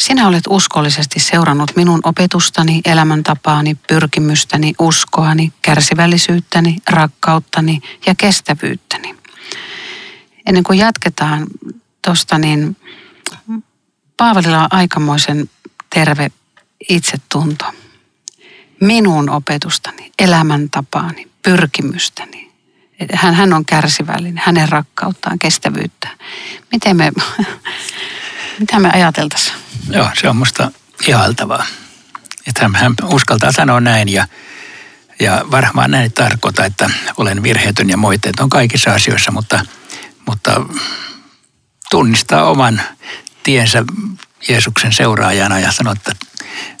Sinä 0.00 0.28
olet 0.28 0.44
uskollisesti 0.48 1.20
seurannut 1.20 1.76
minun 1.76 2.00
opetustani, 2.04 2.80
elämäntapaani, 2.84 3.74
pyrkimystäni, 3.88 4.74
uskoani, 4.78 5.52
kärsivällisyyttäni, 5.62 6.76
rakkauttani 6.90 7.80
ja 8.06 8.14
kestävyyttäni 8.14 9.20
ennen 10.50 10.64
kuin 10.64 10.78
jatketaan 10.78 11.46
tuosta, 12.04 12.38
niin 12.38 12.76
Paavalilla 14.16 14.62
on 14.62 14.68
aikamoisen 14.70 15.50
terve 15.94 16.30
itsetunto. 16.88 17.64
Minun 18.80 19.30
opetustani, 19.30 20.12
elämäntapaani, 20.18 21.28
pyrkimystäni. 21.42 22.50
Hän, 23.12 23.34
hän 23.34 23.52
on 23.52 23.64
kärsivällinen, 23.64 24.42
hänen 24.46 24.68
rakkauttaan, 24.68 25.38
kestävyyttä. 25.38 26.08
Miten 26.72 26.96
me, 26.96 27.12
mitä 28.60 28.78
me 28.78 28.90
ajateltaisiin? 28.92 29.56
Joo, 29.90 30.08
se 30.20 30.28
on 30.28 30.36
musta 30.36 30.70
ihailtavaa. 31.06 31.66
Että 32.46 32.62
hän, 32.62 32.74
hän 32.74 32.94
uskaltaa 33.04 33.52
sanoa 33.52 33.80
näin 33.80 34.08
ja, 34.08 34.26
ja 35.20 35.44
varmaan 35.50 35.90
näin 35.90 36.12
tarkoita, 36.12 36.64
että 36.64 36.90
olen 37.16 37.42
virheetön 37.42 37.90
ja 37.90 37.96
moitteet 37.96 38.40
on 38.40 38.48
kaikissa 38.48 38.94
asioissa, 38.94 39.32
mutta– 39.32 39.64
mutta 40.30 40.60
tunnistaa 41.90 42.50
oman 42.50 42.82
tiensä 43.42 43.84
Jeesuksen 44.48 44.92
seuraajana 44.92 45.58
ja 45.58 45.72
sanoo, 45.72 45.92
että 45.92 46.12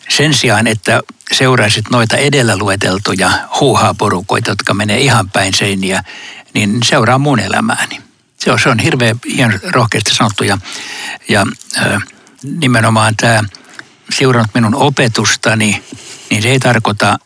sen 0.08 0.34
sijaan, 0.34 0.66
että 0.66 1.02
seuraisit 1.32 1.90
noita 1.90 2.16
edellä 2.16 2.56
lueteltuja 2.56 3.30
huuhaa-porukoita, 3.60 4.50
jotka 4.50 4.74
menee 4.74 5.00
ihan 5.00 5.30
päin 5.30 5.54
seiniä, 5.54 6.04
niin 6.54 6.78
seuraa 6.84 7.18
mun 7.18 7.40
elämääni. 7.40 8.00
Se 8.44 8.52
on, 8.52 8.58
se 8.58 8.68
on 8.68 8.78
hirveän 8.78 9.16
hieno 9.36 9.58
rohkeasti 9.62 10.14
sanottu 10.14 10.44
ja, 10.44 10.58
ja 11.28 11.46
äh, 11.78 12.02
nimenomaan 12.42 13.16
tämä 13.16 13.44
seurannut 14.10 14.54
minun 14.54 14.74
opetustani, 14.74 15.84
niin 16.30 16.42
se 16.42 16.48
ei 16.48 16.58
tarkoita, 16.58 17.18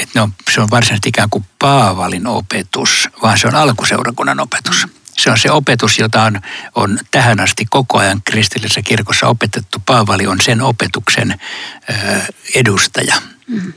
että 0.00 0.22
on, 0.22 0.34
se 0.54 0.60
on 0.60 0.70
varsinaisesti 0.70 1.08
ikään 1.08 1.30
kuin 1.30 1.44
Paavalin 1.58 2.26
opetus, 2.26 3.08
vaan 3.22 3.38
se 3.38 3.46
on 3.46 3.54
alkuseurakunnan 3.54 4.40
opetus. 4.40 4.86
Se 5.18 5.30
on 5.30 5.38
se 5.38 5.50
opetus, 5.50 5.98
jota 5.98 6.22
on, 6.22 6.40
on 6.74 6.98
tähän 7.10 7.40
asti 7.40 7.66
koko 7.70 7.98
ajan 7.98 8.22
kristillisessä 8.24 8.82
kirkossa 8.82 9.26
opetettu. 9.26 9.78
Paavali 9.86 10.26
on 10.26 10.40
sen 10.40 10.60
opetuksen 10.60 11.40
ö, 11.90 11.94
edustaja, 12.54 13.16
mm. 13.46 13.72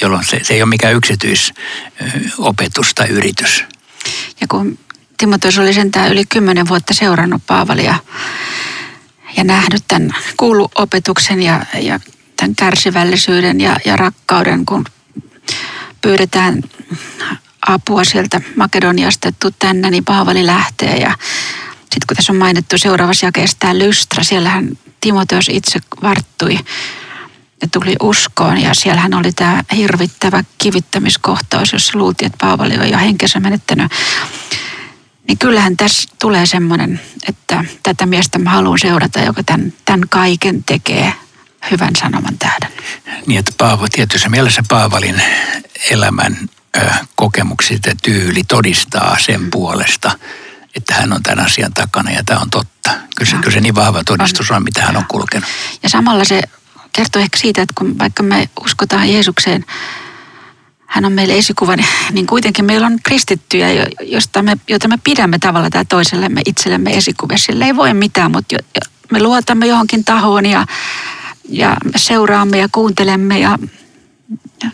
jolloin 0.00 0.24
se, 0.24 0.40
se 0.42 0.54
ei 0.54 0.62
ole 0.62 0.68
mikään 0.68 0.94
yksityisopetus 0.94 2.94
tai 2.94 3.08
yritys. 3.08 3.64
Ja 4.40 4.46
kun 4.48 4.78
Timoteus 5.20 5.58
oli 5.58 5.74
sentään 5.74 6.12
yli 6.12 6.24
kymmenen 6.28 6.68
vuotta 6.68 6.94
seurannut 6.94 7.42
Paavalia 7.46 7.94
ja 9.36 9.44
nähnyt 9.44 9.82
tämän 9.88 10.10
kuuluopetuksen 10.36 11.42
ja, 11.42 11.66
ja 11.80 12.00
tämän 12.36 12.54
kärsivällisyyden 12.56 13.60
ja, 13.60 13.76
ja 13.84 13.96
rakkauden, 13.96 14.66
kun 14.66 14.84
pyydetään 16.00 16.62
apua 17.66 18.04
sieltä 18.04 18.40
Makedoniasta, 18.56 19.28
että 19.28 19.50
tänne, 19.58 19.90
niin 19.90 20.04
Paavali 20.04 20.46
lähtee. 20.46 20.96
Ja 20.96 21.14
sitten 21.78 22.06
kun 22.08 22.16
tässä 22.16 22.32
on 22.32 22.38
mainittu 22.38 22.78
seuraavassa 22.78 23.26
jakeessa 23.26 23.56
tämä 23.60 23.78
Lystra, 23.78 24.24
siellähän 24.24 24.68
Timoteos 25.00 25.48
itse 25.48 25.80
varttui 26.02 26.58
ja 27.62 27.68
tuli 27.72 27.96
uskoon. 28.02 28.58
Ja 28.58 28.74
siellähän 28.74 29.14
oli 29.14 29.32
tämä 29.32 29.64
hirvittävä 29.76 30.44
kivittämiskohtaus, 30.58 31.72
jossa 31.72 31.98
luultiin, 31.98 32.26
että 32.26 32.46
Paavali 32.46 32.78
on 32.78 32.90
jo 32.90 32.98
henkensä 32.98 33.40
menettänyt. 33.40 33.92
Niin 35.30 35.38
kyllähän 35.38 35.76
tässä 35.76 36.08
tulee 36.20 36.46
semmoinen, 36.46 37.00
että 37.28 37.64
tätä 37.82 38.06
miestä 38.06 38.38
mä 38.38 38.50
haluan 38.50 38.78
seurata, 38.78 39.20
joka 39.20 39.42
tämän, 39.42 39.72
tämän 39.84 40.08
kaiken 40.08 40.64
tekee 40.64 41.12
hyvän 41.70 41.96
sanoman 41.96 42.38
tähden. 42.38 42.70
Niin, 43.26 43.38
että 43.38 43.52
Paavo, 43.58 43.86
tietyssä 43.92 44.28
mielessä 44.28 44.62
Paavalin 44.68 45.22
elämän 45.90 46.36
ö, 46.76 46.80
kokemukset 47.16 47.86
ja 47.86 47.94
tyyli 48.02 48.44
todistaa 48.44 49.16
sen 49.18 49.40
mm. 49.40 49.50
puolesta, 49.50 50.18
että 50.76 50.94
hän 50.94 51.12
on 51.12 51.22
tämän 51.22 51.46
asian 51.46 51.72
takana 51.74 52.10
ja 52.10 52.24
tämä 52.24 52.40
on 52.40 52.50
totta. 52.50 52.90
Kyllä 53.16 53.30
se, 53.30 53.36
kyllä 53.36 53.50
se 53.50 53.60
niin 53.60 53.74
vahva 53.74 54.04
todistus 54.04 54.50
on, 54.50 54.64
mitä 54.64 54.82
hän 54.82 54.96
on 54.96 55.04
kulkenut. 55.08 55.48
Ja 55.82 55.88
samalla 55.88 56.24
se 56.24 56.42
kertoo 56.92 57.22
ehkä 57.22 57.38
siitä, 57.38 57.62
että 57.62 57.74
kun 57.78 57.98
vaikka 57.98 58.22
me 58.22 58.48
uskotaan 58.64 59.12
Jeesukseen, 59.12 59.64
hän 60.90 61.04
on 61.04 61.12
meille 61.12 61.38
esikuva, 61.38 61.76
niin 62.12 62.26
kuitenkin 62.26 62.64
meillä 62.64 62.86
on 62.86 62.98
kristittyjä, 63.02 63.66
josta 64.00 64.42
me, 64.42 64.56
joita 64.68 64.88
me 64.88 64.98
pidämme 65.04 65.38
tavalla 65.38 65.70
tai 65.70 65.84
toisellemme 65.84 66.42
itsellemme 66.46 66.96
esikuvia. 66.96 67.38
Sille 67.38 67.64
ei 67.64 67.76
voi 67.76 67.94
mitään, 67.94 68.30
mutta 68.30 68.56
me 69.12 69.22
luotamme 69.22 69.66
johonkin 69.66 70.04
tahoon 70.04 70.46
ja, 70.46 70.66
ja 71.48 71.76
seuraamme 71.96 72.58
ja 72.58 72.68
kuuntelemme 72.72 73.38
ja 73.38 73.58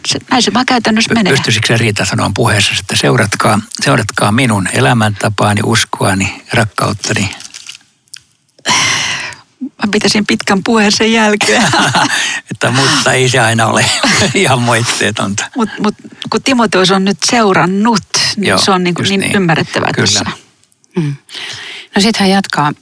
se, 0.06 0.18
näin 0.30 0.42
se 0.42 0.54
vaan 0.54 0.66
käytännössä 0.66 1.14
menee. 1.14 1.32
Pystyisikö 1.32 1.76
Riita 1.76 2.04
sanoa 2.04 2.30
puheessa, 2.35 2.73
että 2.80 2.96
seuratkaa, 2.96 3.61
seuratkaa 3.85 4.32
minun 4.32 4.68
elämäntapaani, 4.73 5.61
uskoani, 5.64 6.42
rakkauttani, 6.52 7.30
mä 9.87 9.90
pitäisin 9.93 10.26
pitkän 10.26 10.62
puheen 10.64 10.93
sen 10.93 11.12
jälkeen. 11.12 11.62
että 12.50 12.71
mutta 12.71 13.12
ei 13.12 13.28
se 13.28 13.38
aina 13.38 13.66
ole 13.66 13.85
ihan 14.35 14.62
moitteetonta. 14.62 15.45
Mutta 15.57 15.75
mut, 15.83 15.95
kun 16.31 16.43
Timoteus 16.43 16.90
on 16.90 17.05
nyt 17.05 17.19
seurannut, 17.31 18.02
niin 18.37 18.49
Joo, 18.49 18.59
se 18.59 18.71
on 18.71 18.85
niinku 18.85 19.02
niin, 19.02 19.21
niin 19.21 19.37
ymmärrettävää 19.37 19.90
Kyllä. 19.95 20.07
tässä. 20.07 20.25
Mm. 20.97 21.16
No 21.95 22.02
sitten 22.02 22.21
hän 22.21 22.31
jatkaa 22.31 22.73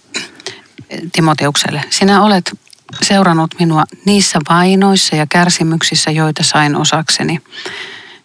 Timoteukselle. 1.12 1.84
Sinä 1.90 2.22
olet 2.22 2.58
seurannut 3.02 3.54
minua 3.58 3.84
niissä 4.04 4.38
vainoissa 4.48 5.16
ja 5.16 5.26
kärsimyksissä, 5.26 6.10
joita 6.10 6.42
sain 6.42 6.76
osakseni 6.76 7.40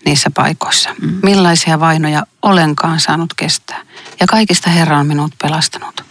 niissä 0.06 0.30
paikoissa. 0.36 0.96
Mm. 1.02 1.20
Millaisia 1.24 1.80
vainoja 1.80 2.26
olenkaan 2.42 3.00
saanut 3.00 3.34
kestää. 3.34 3.82
Ja 4.20 4.28
kaikista 4.28 4.70
Herra 4.70 4.98
on 4.98 5.08
minut 5.08 5.32
pelastanut. 5.42 6.04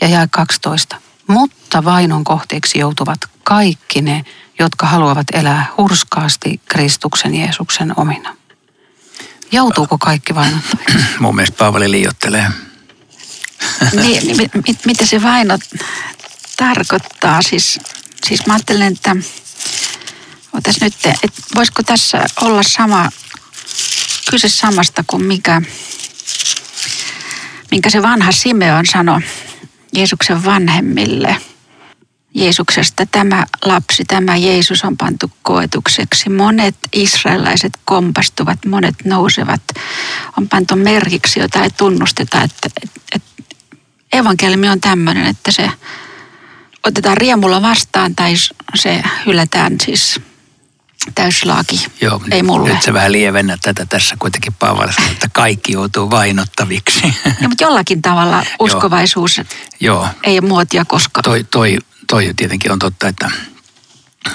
Ja 0.00 0.08
jää 0.08 0.28
12. 0.30 0.96
Mutta 1.26 1.84
vainon 1.84 2.24
kohteeksi 2.24 2.78
joutuvat 2.78 3.20
kaikki 3.44 4.02
ne, 4.02 4.24
jotka 4.58 4.86
haluavat 4.86 5.26
elää 5.32 5.66
hurskaasti 5.76 6.60
Kristuksen 6.66 7.34
Jeesuksen 7.34 7.92
omina. 7.96 8.36
Joutuuko 9.52 9.98
kaikki 9.98 10.34
vainottaviksi? 10.34 10.98
Mun 11.20 11.34
mielestä 11.36 11.56
Paavali 11.56 11.90
liiottelee. 11.90 12.50
niin, 13.92 14.26
niin 14.26 14.50
mit, 14.66 14.86
mitä 14.86 15.06
se 15.06 15.22
vaino 15.22 15.58
tarkoittaa? 16.56 17.42
Siis, 17.42 17.80
siis 18.26 18.46
mä 18.46 18.54
ajattelen, 18.54 18.92
että, 18.92 19.16
otas 20.52 20.80
nyt, 20.80 20.94
että 21.06 21.42
voisiko 21.54 21.82
tässä 21.82 22.26
olla 22.40 22.62
sama, 22.62 23.10
kyse 24.30 24.48
samasta 24.48 25.04
kuin 25.06 25.24
mikä, 25.24 25.62
minkä 27.70 27.90
se 27.90 28.02
vanha 28.02 28.32
Simeon 28.32 28.86
sanoi 28.86 29.20
Jeesuksen 29.96 30.44
vanhemmille. 30.44 31.36
Jeesuksesta 32.34 33.06
tämä 33.06 33.46
lapsi, 33.64 34.04
tämä 34.04 34.36
Jeesus 34.36 34.84
on 34.84 34.96
pantu 34.96 35.30
koetukseksi. 35.42 36.30
Monet 36.30 36.74
israelaiset 36.92 37.72
kompastuvat, 37.84 38.58
monet 38.66 38.94
nousevat. 39.04 39.62
On 40.38 40.48
pantu 40.48 40.76
merkiksi, 40.76 41.40
jota 41.40 41.64
ei 41.64 41.70
tunnusteta, 41.70 42.42
että, 42.42 42.68
että, 43.14 43.20
evankeliumi 44.12 44.68
on 44.68 44.80
tämmöinen, 44.80 45.26
että 45.26 45.52
se 45.52 45.70
otetaan 46.86 47.16
riemulla 47.16 47.62
vastaan 47.62 48.14
tai 48.14 48.34
se 48.74 49.02
hylätään 49.26 49.76
siis 49.82 50.20
täyslaaki. 51.14 51.86
Joo, 52.00 52.20
ei 52.30 52.42
mulle. 52.42 52.68
Nyt 52.68 52.82
se 52.82 52.92
vähän 52.92 53.12
lievennä 53.12 53.58
tätä 53.62 53.86
tässä 53.86 54.16
kuitenkin 54.18 54.54
Paavali 54.54 54.92
että 55.10 55.28
kaikki 55.32 55.72
joutuu 55.72 56.10
vainottaviksi. 56.10 57.14
Ja, 57.40 57.48
mutta 57.48 57.64
jollakin 57.64 58.02
tavalla 58.02 58.44
uskovaisuus 58.60 59.40
Joo. 59.80 60.08
ei 60.22 60.38
ole 60.38 60.48
muotia 60.48 60.84
koskaan. 60.84 61.24
Toi, 61.24 61.44
toi, 61.44 61.78
toi 62.06 62.30
tietenkin 62.36 62.72
on 62.72 62.78
totta, 62.78 63.08
että, 63.08 63.30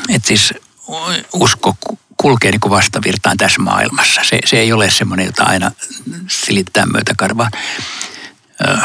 että 0.10 0.28
siis 0.28 0.54
usko 1.34 1.78
kulkee 2.18 2.52
niin 2.52 2.60
kuin 2.60 2.72
vastavirtaan 2.72 3.38
tässä 3.38 3.62
maailmassa. 3.62 4.22
Se, 4.24 4.40
se 4.46 4.60
ei 4.60 4.74
ole 4.74 4.90
semmoinen, 4.90 5.26
jota 5.26 5.44
aina 5.44 5.72
silittää 6.28 6.86
myötäkarvaan. 6.86 7.52
Öö, 8.68 8.78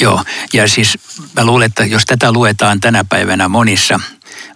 joo, 0.00 0.24
ja 0.52 0.68
siis 0.68 0.98
mä 1.36 1.44
luulen, 1.44 1.66
että 1.66 1.84
jos 1.84 2.04
tätä 2.04 2.32
luetaan 2.32 2.80
tänä 2.80 3.04
päivänä 3.04 3.48
monissa– 3.48 4.00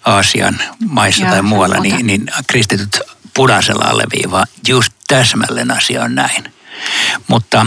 Aasian 0.05 0.59
maissa 0.89 1.23
Joo, 1.23 1.31
tai 1.31 1.43
muualla, 1.43 1.81
niin, 1.81 2.07
niin 2.07 2.27
kristityt 2.47 3.01
punaisella 3.35 3.85
alleviivaa 3.85 4.45
just 4.69 4.93
täsmälleen 5.09 5.71
asia 5.71 6.03
on 6.03 6.15
näin. 6.15 6.53
Mutta 7.29 7.67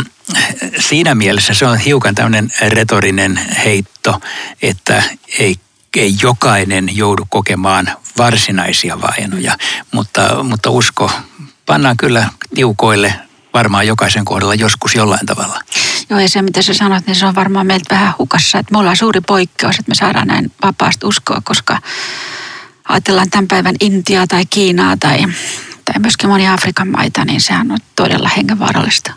siinä 0.79 1.15
mielessä 1.15 1.53
se 1.53 1.65
on 1.65 1.77
hiukan 1.77 2.15
tämmöinen 2.15 2.51
retorinen 2.67 3.39
heitto, 3.65 4.21
että 4.61 5.03
ei, 5.39 5.55
ei 5.97 6.15
jokainen 6.21 6.97
joudu 6.97 7.25
kokemaan 7.29 7.91
varsinaisia 8.17 9.01
vainoja, 9.01 9.57
mutta, 9.91 10.43
mutta 10.43 10.69
usko 10.69 11.11
pannaan 11.65 11.97
kyllä 11.97 12.29
tiukoille 12.55 13.13
varmaan 13.53 13.87
jokaisen 13.87 14.25
kohdalla 14.25 14.55
joskus 14.55 14.95
jollain 14.95 15.25
tavalla. 15.25 15.61
Joo, 16.09 16.19
ja 16.19 16.29
se 16.29 16.41
mitä 16.41 16.61
sä 16.61 16.73
sanot, 16.73 17.07
niin 17.07 17.15
se 17.15 17.25
on 17.25 17.35
varmaan 17.35 17.67
meiltä 17.67 17.95
vähän 17.95 18.13
hukassa. 18.19 18.59
Että 18.59 18.71
me 18.71 18.77
ollaan 18.77 18.97
suuri 18.97 19.21
poikkeus, 19.21 19.79
että 19.79 19.89
me 19.89 19.95
saadaan 19.95 20.27
näin 20.27 20.51
vapaasti 20.63 21.05
uskoa, 21.05 21.41
koska 21.43 21.79
ajatellaan 22.87 23.29
tämän 23.29 23.47
päivän 23.47 23.75
Intiaa 23.79 24.27
tai 24.27 24.45
Kiinaa 24.45 24.97
tai, 24.97 25.19
tai 25.85 25.95
myöskin 25.99 26.29
monia 26.29 26.53
Afrikan 26.53 26.87
maita, 26.87 27.25
niin 27.25 27.41
sehän 27.41 27.71
on 27.71 27.77
todella 27.95 28.29
hengenvaarallista. 28.37 29.13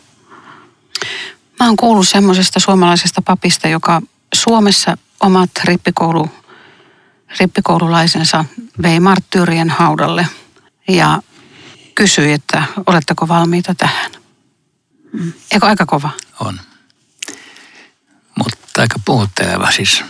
Mä 1.61 1.67
oon 1.67 1.77
kuullut 1.77 2.09
semmoisesta 2.09 2.61
suomalaisesta 2.61 3.23
papista, 3.23 3.69
joka 3.69 4.03
Suomessa 4.35 4.97
omat 5.21 5.51
rippikoulu, 5.65 6.31
rippikoululaisensa 7.41 8.45
vei 8.83 9.01
marttyyrien 9.01 9.71
haudalle 9.71 10.29
ja 10.89 11.23
kysyi, 11.95 12.33
että 12.33 12.63
oletteko 12.87 13.29
valmiita 13.29 13.75
tähän. 13.75 14.11
Mm. 15.13 15.33
Eikö 15.51 15.67
aika 15.67 15.87
kova? 15.87 16.11
On. 16.41 16.61
Mutta 18.79 18.95
aika 18.95 19.05
puhutteleva 19.05 19.71
siis. 19.71 20.05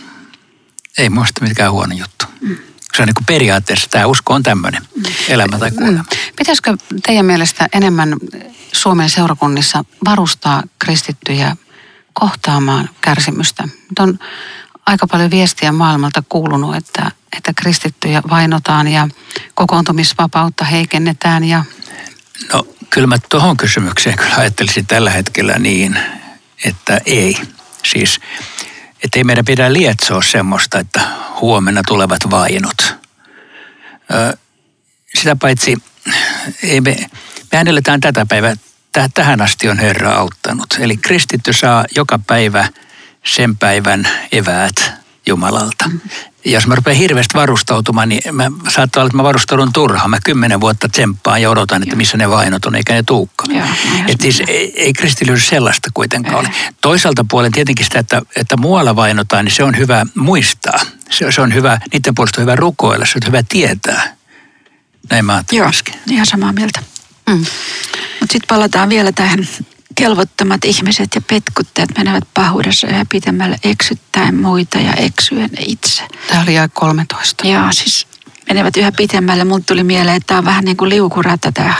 Ei 0.97 1.09
muista 1.09 1.45
mikään 1.45 1.71
huono 1.71 1.95
juttu. 1.95 2.25
Mm. 2.41 2.57
Se 2.95 3.01
on 3.01 3.07
niin 3.07 3.15
kuin 3.15 3.25
periaatteessa 3.25 3.89
tämä 3.89 4.05
usko 4.05 4.33
on 4.33 4.43
tämmöinen, 4.43 4.81
elämä 5.27 5.59
tai 5.59 5.71
kuolema. 5.71 5.97
Mm. 5.97 6.17
Pitäisikö 6.35 6.77
teidän 7.05 7.25
mielestä 7.25 7.67
enemmän 7.73 8.15
Suomen 8.71 9.09
seurakunnissa 9.09 9.85
varustaa 10.05 10.63
kristittyjä 10.79 11.55
kohtaamaan 12.13 12.89
kärsimystä? 13.01 13.63
Nyt 13.63 13.99
on 13.99 14.19
aika 14.85 15.07
paljon 15.07 15.31
viestiä 15.31 15.71
maailmalta 15.71 16.23
kuulunut, 16.29 16.75
että, 16.75 17.11
että 17.37 17.53
kristittyjä 17.55 18.21
vainotaan 18.29 18.87
ja 18.87 19.07
kokoontumisvapautta 19.53 20.65
heikennetään 20.65 21.43
ja 21.43 21.63
No 22.53 22.67
kyllä 22.89 23.07
mä 23.07 23.17
tuohon 23.29 23.57
kysymykseen 23.57 24.17
kyllä 24.17 24.35
ajattelisin 24.35 24.87
tällä 24.87 25.09
hetkellä 25.09 25.59
niin, 25.59 25.99
että 26.65 27.01
ei. 27.05 27.37
Siis, 27.85 28.19
että 29.03 29.19
ei 29.19 29.23
meidän 29.23 29.45
pidä 29.45 29.73
lietsoa 29.73 30.21
semmoista, 30.21 30.79
että 30.79 31.01
huomenna 31.41 31.81
tulevat 31.87 32.19
vainot. 32.29 32.95
Sitä 35.15 35.35
paitsi 35.35 35.77
ei 36.63 36.81
me, 36.81 36.95
me 37.51 37.59
eletään 37.67 37.99
tätä 37.99 38.25
päivää, 38.25 38.55
tähän 39.13 39.41
asti 39.41 39.69
on 39.69 39.79
Herra 39.79 40.13
auttanut. 40.13 40.77
Eli 40.79 40.97
kristitty 40.97 41.53
saa 41.53 41.85
joka 41.95 42.19
päivä 42.27 42.67
sen 43.25 43.57
päivän 43.57 44.09
eväät 44.31 44.91
Jumalalta. 45.25 45.89
Ja 46.45 46.51
jos 46.51 46.67
mä 46.67 46.75
rupean 46.75 46.97
hirveästi 46.97 47.33
varustautumaan, 47.33 48.09
niin 48.09 48.35
mä, 48.35 48.51
saattaa 48.69 49.01
olla, 49.01 49.07
että 49.07 49.17
mä 49.17 49.23
varustaudun 49.23 49.73
turhaan. 49.73 50.09
Mä 50.09 50.17
kymmenen 50.23 50.61
vuotta 50.61 50.89
tsemppaan 50.89 51.41
ja 51.41 51.49
odotan, 51.49 51.83
että 51.83 51.95
missä 51.95 52.17
ne 52.17 52.29
vainot 52.29 52.65
on, 52.65 52.75
eikä 52.75 52.93
ne 52.93 53.03
tuukkaan. 53.03 53.67
Että 54.07 54.21
siis 54.21 54.43
ei, 54.47 54.73
ei 54.75 54.93
kristillisyys 54.93 55.49
sellaista 55.49 55.89
kuitenkaan 55.93 56.35
ei. 56.35 56.39
ole. 56.39 56.73
Toisaalta 56.81 57.25
puolen 57.29 57.51
tietenkin 57.51 57.85
sitä, 57.85 57.99
että, 57.99 58.21
että 58.35 58.57
muualla 58.57 58.95
vainotaan, 58.95 59.45
niin 59.45 59.55
se 59.55 59.63
on 59.63 59.77
hyvä 59.77 60.05
muistaa. 60.15 60.79
Se, 61.09 61.31
se 61.31 61.41
on 61.41 61.53
hyvä, 61.53 61.79
niiden 61.93 62.15
puolesta 62.15 62.41
on 62.41 62.43
hyvä 62.43 62.55
rukoilla, 62.55 63.05
se 63.05 63.11
on 63.15 63.27
hyvä 63.27 63.43
tietää. 63.49 64.15
Näin 65.09 65.25
mä 65.25 65.43
Joo, 65.51 65.71
ihan 66.09 66.25
samaa 66.25 66.53
mieltä. 66.53 66.83
Mm. 67.29 67.37
Mutta 68.19 68.33
sitten 68.33 68.47
palataan 68.47 68.89
vielä 68.89 69.11
tähän 69.11 69.47
kelvottomat 69.99 70.65
ihmiset 70.65 71.15
ja 71.15 71.21
petkuttajat 71.21 71.89
menevät 71.97 72.23
pahuudessa 72.33 72.87
yhä 72.87 73.05
pitemmälle 73.05 73.57
eksyttäen 73.63 74.35
muita 74.35 74.77
ja 74.77 74.93
eksyen 74.93 75.49
itse. 75.59 76.03
Tämä 76.27 76.41
oli 76.41 76.59
aika 76.59 76.79
13. 76.79 77.47
Joo, 77.47 77.71
siis 77.71 78.07
menevät 78.49 78.77
yhä 78.77 78.91
pitemmälle. 78.91 79.43
Mulle 79.43 79.63
tuli 79.65 79.83
mieleen, 79.83 80.17
että 80.17 80.27
tämä 80.27 80.37
on 80.37 80.45
vähän 80.45 80.65
niin 80.65 80.77
kuin 80.77 80.89
liukurata 80.89 81.51
tämä 81.51 81.73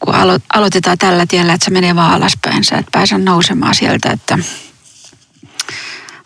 kun 0.00 0.14
alo- 0.14 0.40
aloitetaan 0.54 0.98
tällä 0.98 1.26
tiellä, 1.26 1.52
että 1.52 1.64
se 1.64 1.70
menee 1.70 1.96
vaan 1.96 2.12
alaspäin, 2.12 2.64
sä 2.64 2.76
et 2.76 2.86
pääse 2.92 3.18
nousemaan 3.18 3.74
sieltä, 3.74 4.10
että 4.10 4.38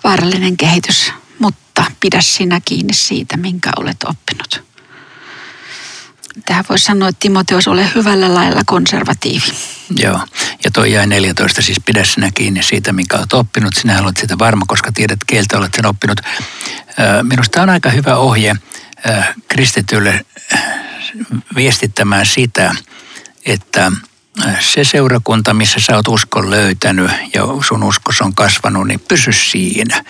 vaarallinen 0.05 0.57
kehitys, 0.57 1.13
mutta 1.39 1.85
pidä 2.01 2.21
sinä 2.21 2.61
kiinni 2.65 2.95
siitä, 2.95 3.37
minkä 3.37 3.71
olet 3.77 4.05
oppinut. 4.05 4.68
Tähän 6.45 6.65
voisi 6.69 6.85
sanoa, 6.85 7.09
että 7.09 7.21
Timoteos 7.21 7.69
ole 7.69 7.91
hyvällä 7.95 8.35
lailla 8.35 8.61
konservatiivi. 8.67 9.53
Joo, 9.97 10.21
ja 10.65 10.71
toi 10.71 10.93
jäi 10.93 11.07
14, 11.07 11.63
siis 11.63 11.81
pidä 11.87 12.05
sinä 12.05 12.31
kiinni 12.35 12.63
siitä, 12.63 12.93
minkä 12.93 13.17
olet 13.17 13.33
oppinut. 13.33 13.75
Sinä 13.75 14.03
olet 14.03 14.17
sitä 14.17 14.39
varma, 14.39 14.65
koska 14.69 14.93
tiedät, 14.93 15.19
kieltä 15.27 15.59
olet 15.59 15.75
sen 15.75 15.87
oppinut. 15.87 16.21
Minusta 17.23 17.63
on 17.63 17.71
aika 17.71 17.91
hyvä 17.91 18.17
ohje 18.17 18.57
kristitylle 19.49 20.27
viestittämään 21.57 22.27
sitä, 22.27 22.75
että 23.47 23.93
se 24.61 24.85
seurakunta, 24.85 25.55
missä 25.55 25.81
sä 25.81 25.97
oot 25.97 26.09
uskon 26.09 26.51
löytänyt 26.51 27.11
ja 27.35 27.43
sun 27.69 27.83
uskos 27.83 28.21
on 28.21 28.35
kasvanut, 28.35 28.87
niin 28.87 29.01
pysy 29.01 29.33
siinä. 29.33 30.05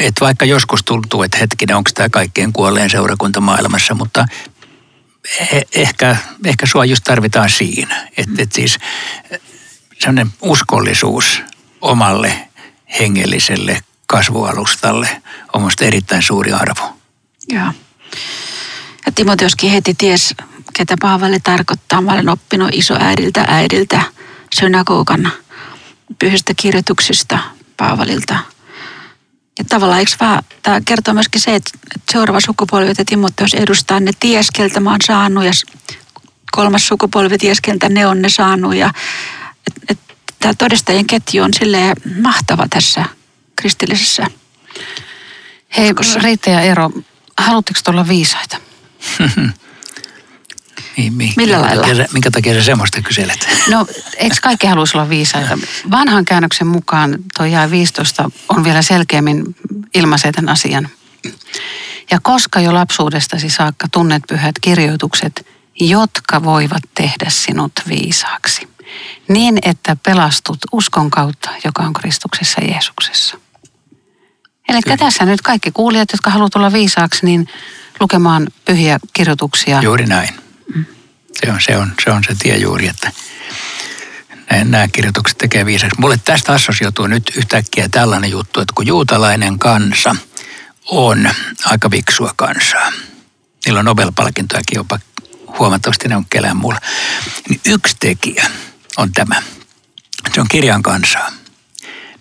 Et 0.00 0.14
vaikka 0.20 0.44
joskus 0.44 0.80
tuntuu, 0.84 1.22
että 1.22 1.38
hetkinen, 1.38 1.76
onko 1.76 1.90
tämä 1.94 2.08
kaikkein 2.08 2.52
kuolleen 2.52 2.90
seurakunta 2.90 3.40
maailmassa, 3.40 3.94
mutta 3.94 4.24
ehkä, 5.74 6.16
ehkä 6.44 6.66
sua 6.66 6.84
just 6.84 7.04
tarvitaan 7.04 7.50
siinä. 7.50 8.08
Että 8.16 8.42
et 8.42 8.52
siis 8.52 8.78
sellainen 9.98 10.32
uskollisuus 10.42 11.42
omalle 11.80 12.48
hengelliselle 12.98 13.80
kasvualustalle 14.06 15.22
on 15.52 15.60
minusta 15.60 15.84
erittäin 15.84 16.22
suuri 16.22 16.52
arvo. 16.52 16.98
Joo. 17.48 17.72
Ja 19.06 19.12
Timoteoskin 19.14 19.70
heti 19.70 19.94
ties, 19.94 20.34
ketä 20.74 20.94
Paavalle 21.00 21.38
tarkoittaa. 21.42 22.00
Mä 22.00 22.12
olen 22.12 22.28
oppinut 22.28 22.70
isoäidiltä 22.72 23.44
äidiltä 23.48 24.02
synagogan 24.60 25.32
pyhistä 26.18 26.52
kirjoituksista 26.56 27.38
Paavalilta– 27.76 28.38
ja 29.58 29.64
tavallaan 29.68 30.00
eikö 30.00 30.12
vaan, 30.20 30.42
tämä 30.62 30.80
kertoo 30.84 31.14
myöskin 31.14 31.40
se, 31.40 31.54
että 31.54 31.70
seuraava 32.12 32.40
sukupolvi, 32.40 32.88
jota 32.88 33.04
Timoteus 33.04 33.54
edustaa, 33.54 34.00
ne 34.00 34.10
ties, 34.20 34.50
keltä 34.50 34.80
mä 34.80 34.90
oon 34.90 34.98
saanut 35.06 35.44
ja 35.44 35.52
kolmas 36.52 36.88
sukupolvi 36.88 37.38
ties, 37.38 37.60
keltä 37.60 37.88
ne 37.88 38.06
on 38.06 38.22
ne 38.22 38.28
saanut. 38.28 38.74
Ja, 38.74 38.92
et, 39.66 39.82
et, 39.88 39.98
tämä 40.38 40.54
todistajien 40.54 41.06
ketju 41.06 41.44
on 41.44 41.54
silleen 41.54 41.96
mahtava 42.22 42.66
tässä 42.70 43.04
kristillisessä 43.56 44.26
Hei, 45.76 45.92
Riitta 46.22 46.50
ja 46.50 46.60
Eero, 46.60 46.90
haluatteko 47.38 47.80
olla 47.88 48.08
viisaita? 48.08 48.56
Niin, 50.98 51.12
minkä, 51.12 51.34
Millä 51.36 51.60
lailla? 51.60 51.86
Takia, 51.86 52.06
minkä 52.12 52.30
takia 52.30 52.54
sä 52.54 52.62
semmoista 52.62 53.02
kyselet? 53.02 53.48
No, 53.70 53.86
eikö 54.16 54.36
kaikki 54.42 54.66
haluaisi 54.66 54.96
olla 54.96 55.08
viisaita? 55.08 55.58
Vanhan 55.90 56.24
käännöksen 56.24 56.66
mukaan 56.66 57.18
tuo 57.36 57.46
jää 57.46 57.70
15 57.70 58.30
on 58.48 58.64
vielä 58.64 58.82
selkeämmin 58.82 59.56
ilmaisee 59.94 60.32
tämän 60.32 60.52
asian. 60.52 60.88
Ja 62.10 62.18
koska 62.22 62.60
jo 62.60 62.74
lapsuudestasi 62.74 63.50
saakka 63.50 63.86
tunnet 63.92 64.22
pyhät 64.28 64.54
kirjoitukset, 64.60 65.46
jotka 65.80 66.44
voivat 66.44 66.82
tehdä 66.94 67.26
sinut 67.28 67.72
viisaaksi, 67.88 68.68
niin 69.28 69.58
että 69.62 69.96
pelastut 69.96 70.58
uskon 70.72 71.10
kautta, 71.10 71.50
joka 71.64 71.82
on 71.82 71.92
Kristuksessa 71.92 72.60
Jeesuksessa. 72.60 73.38
Eli 74.68 74.80
tässä 74.98 75.24
nyt 75.24 75.42
kaikki 75.42 75.70
kuulijat, 75.70 76.12
jotka 76.12 76.30
haluavat 76.30 76.56
olla 76.56 76.72
viisaaksi, 76.72 77.26
niin 77.26 77.48
lukemaan 78.00 78.48
pyhiä 78.64 78.98
kirjoituksia. 79.12 79.82
Juuri 79.82 80.06
näin. 80.06 80.47
Se 81.44 81.52
on 81.52 81.60
se, 81.60 81.76
on, 81.76 81.92
se, 82.04 82.10
on 82.10 82.24
se 82.24 82.34
tie 82.38 82.56
juuri, 82.56 82.88
että 82.88 83.12
nämä 84.64 84.88
kirjoitukset 84.88 85.38
tekee 85.38 85.66
viisaksi. 85.66 86.00
Mulle 86.00 86.20
tästä 86.24 86.52
assosioituu 86.52 87.06
nyt 87.06 87.32
yhtäkkiä 87.36 87.88
tällainen 87.88 88.30
juttu, 88.30 88.60
että 88.60 88.72
kun 88.74 88.86
juutalainen 88.86 89.58
kansa 89.58 90.16
on 90.86 91.30
aika 91.64 91.90
viksua 91.90 92.32
kansaa, 92.36 92.92
niillä 93.64 93.80
on 93.80 93.86
Nobel-palkintojakin 93.86 94.74
jopa 94.76 94.98
huomattavasti 95.58 96.08
ne 96.08 96.16
on 96.16 96.26
kelään 96.30 96.56
mulla, 96.56 96.78
niin 97.48 97.60
yksi 97.66 97.96
tekijä 98.00 98.50
on 98.96 99.12
tämä. 99.12 99.42
Se 100.34 100.40
on 100.40 100.48
kirjan 100.48 100.82
kansaa. 100.82 101.32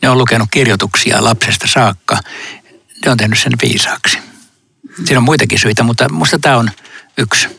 Ne 0.02 0.10
on 0.10 0.18
lukenut 0.18 0.48
kirjoituksia 0.52 1.24
lapsesta 1.24 1.68
saakka. 1.68 2.20
Ne 3.06 3.12
on 3.12 3.18
tehnyt 3.18 3.40
sen 3.40 3.54
viisaaksi. 3.62 4.18
Siinä 5.06 5.18
on 5.18 5.24
muitakin 5.24 5.60
syitä, 5.60 5.84
mutta 5.84 6.10
musta 6.10 6.40
tämä 6.40 6.58
on 6.58 6.72
yksi 7.18 7.57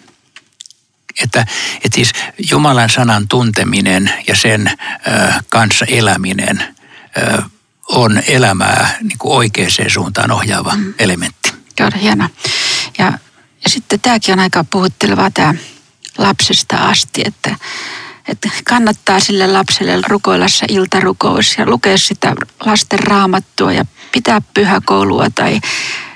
että, 1.24 1.46
että 1.85 1.94
siis 1.94 2.12
Jumalan 2.50 2.90
sanan 2.90 3.28
tunteminen 3.28 4.12
ja 4.26 4.37
sen 4.37 4.66
ö, 4.66 5.33
kanssa 5.48 5.85
eläminen 5.88 6.76
ö, 7.18 7.42
on 7.88 8.22
elämää 8.28 8.96
niin 9.02 9.18
kuin 9.18 9.35
oikeaan 9.35 9.70
suuntaan 9.88 10.31
ohjaava 10.31 10.76
mm. 10.76 10.94
elementti. 10.98 11.52
Kyllä, 11.76 11.96
hieno. 12.00 12.28
Ja, 12.98 13.12
ja 13.64 13.70
sitten 13.70 14.00
tämäkin 14.00 14.33
on 14.33 14.40
aika 14.40 14.64
puhutteleva 14.64 15.31
tämä 15.31 15.54
lapsesta 16.18 16.76
asti, 16.76 17.22
että, 17.24 17.57
että 18.28 18.48
kannattaa 18.64 19.20
sille 19.20 19.46
lapselle 19.46 20.00
rukoilla 20.09 20.48
se 20.48 20.66
iltarukous 20.68 21.54
ja 21.59 21.66
lukea 21.66 21.98
sitä 21.98 22.35
lasten 22.61 22.98
raamattua 22.98 23.72
ja 23.72 23.85
pitää 24.12 24.40
pyhäkoulua 24.54 25.31
tai 25.35 25.61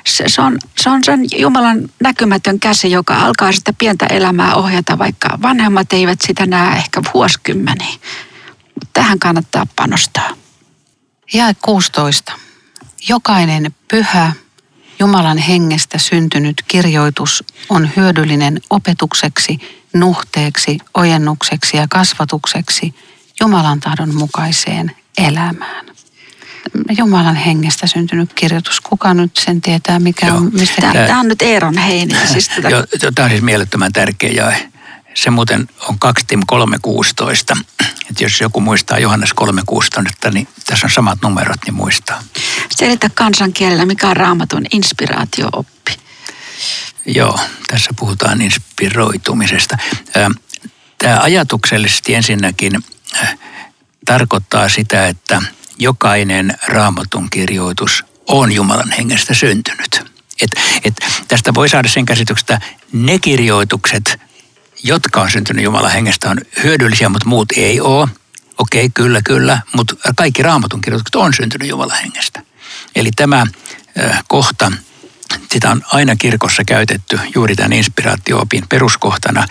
se, 0.06 0.24
se, 0.26 0.42
on, 0.42 0.58
se 0.82 0.90
on 0.90 1.04
sen 1.04 1.20
Jumalan 1.36 1.88
näkymätön 2.02 2.60
käsi, 2.60 2.90
joka 2.90 3.16
alkaa 3.16 3.52
sitä 3.52 3.72
pientä 3.72 4.06
elämää 4.06 4.54
ohjata, 4.54 4.98
vaikka 4.98 5.38
vanhemmat 5.42 5.92
eivät 5.92 6.18
sitä 6.26 6.46
näe 6.46 6.76
ehkä 6.76 7.02
vuosikymmeniä. 7.14 7.94
Tähän 8.92 9.18
kannattaa 9.18 9.66
panostaa. 9.76 10.30
Jae 11.32 11.54
16. 11.62 12.32
Jokainen 13.08 13.74
pyhä 13.88 14.32
Jumalan 14.98 15.38
hengestä 15.38 15.98
syntynyt 15.98 16.62
kirjoitus 16.68 17.44
on 17.68 17.90
hyödyllinen 17.96 18.60
opetukseksi, 18.70 19.58
nuhteeksi, 19.94 20.78
ojennukseksi 20.94 21.76
ja 21.76 21.86
kasvatukseksi 21.90 22.94
Jumalan 23.40 23.80
tahdon 23.80 24.14
mukaiseen 24.14 24.96
elämään. 25.18 25.91
Jumalan 26.98 27.36
hengestä 27.36 27.86
syntynyt 27.86 28.32
kirjoitus. 28.32 28.80
Kuka 28.80 29.14
nyt 29.14 29.36
sen 29.36 29.60
tietää, 29.60 29.98
mikä 29.98 30.26
Joo. 30.26 30.36
on, 30.36 30.50
mistä... 30.52 30.80
Tämä, 30.80 31.06
tämä 31.06 31.20
on 31.20 31.28
nyt 31.28 31.42
Eeron 31.42 31.78
heini. 31.78 32.14
Siis 32.32 32.48
tätä... 32.48 32.68
Joo, 32.68 32.84
tämä 33.14 33.24
on 33.24 33.30
siis 33.30 33.42
mielettömän 33.42 33.92
tärkeä 33.92 34.30
jae. 34.30 34.68
Se 35.14 35.30
muuten 35.30 35.68
on 35.88 35.98
2 35.98 36.24
Tim 36.26 36.40
3.16. 36.52 37.60
Että 38.10 38.24
jos 38.24 38.40
joku 38.40 38.60
muistaa 38.60 38.98
Johannes 38.98 39.30
3.16, 40.26 40.32
niin 40.32 40.48
tässä 40.66 40.86
on 40.86 40.90
samat 40.90 41.18
numerot, 41.22 41.58
niin 41.66 41.74
muistaa. 41.74 42.22
Selitä 42.70 43.10
kansankielellä, 43.14 43.86
mikä 43.86 44.08
on 44.08 44.16
raamatun 44.16 44.66
inspiraatio-oppi. 44.72 45.96
Joo, 47.06 47.38
tässä 47.66 47.90
puhutaan 47.98 48.42
inspiroitumisesta. 48.42 49.78
Tämä 50.98 51.20
ajatuksellisesti 51.20 52.14
ensinnäkin 52.14 52.84
tarkoittaa 54.04 54.68
sitä, 54.68 55.06
että– 55.06 55.42
jokainen 55.78 56.56
raamatun 56.66 57.30
kirjoitus 57.30 58.04
on 58.26 58.52
Jumalan 58.52 58.92
hengestä 58.98 59.34
syntynyt. 59.34 60.04
Et, 60.42 60.50
et 60.84 60.94
tästä 61.28 61.54
voi 61.54 61.68
saada 61.68 61.88
sen 61.88 62.04
käsityksestä, 62.04 62.60
ne 62.92 63.18
kirjoitukset, 63.18 64.20
jotka 64.82 65.20
on 65.20 65.30
syntynyt 65.30 65.64
Jumalan 65.64 65.92
hengestä, 65.92 66.30
on 66.30 66.38
hyödyllisiä, 66.62 67.08
mutta 67.08 67.28
muut 67.28 67.52
ei 67.56 67.80
ole. 67.80 68.08
Okei, 68.58 68.90
kyllä, 68.94 69.22
kyllä, 69.22 69.60
mutta 69.76 69.94
kaikki 70.16 70.42
raamatun 70.42 70.80
kirjoitukset 70.80 71.14
on 71.14 71.34
syntynyt 71.34 71.68
Jumalan 71.68 71.98
hengestä. 72.02 72.42
Eli 72.94 73.10
tämä 73.16 73.46
kohta, 74.28 74.72
sitä 75.50 75.70
on 75.70 75.82
aina 75.86 76.16
kirkossa 76.16 76.64
käytetty 76.64 77.20
juuri 77.34 77.56
tämän 77.56 77.72
inspiraatio-opin 77.72 78.68
peruskohtana 78.68 79.46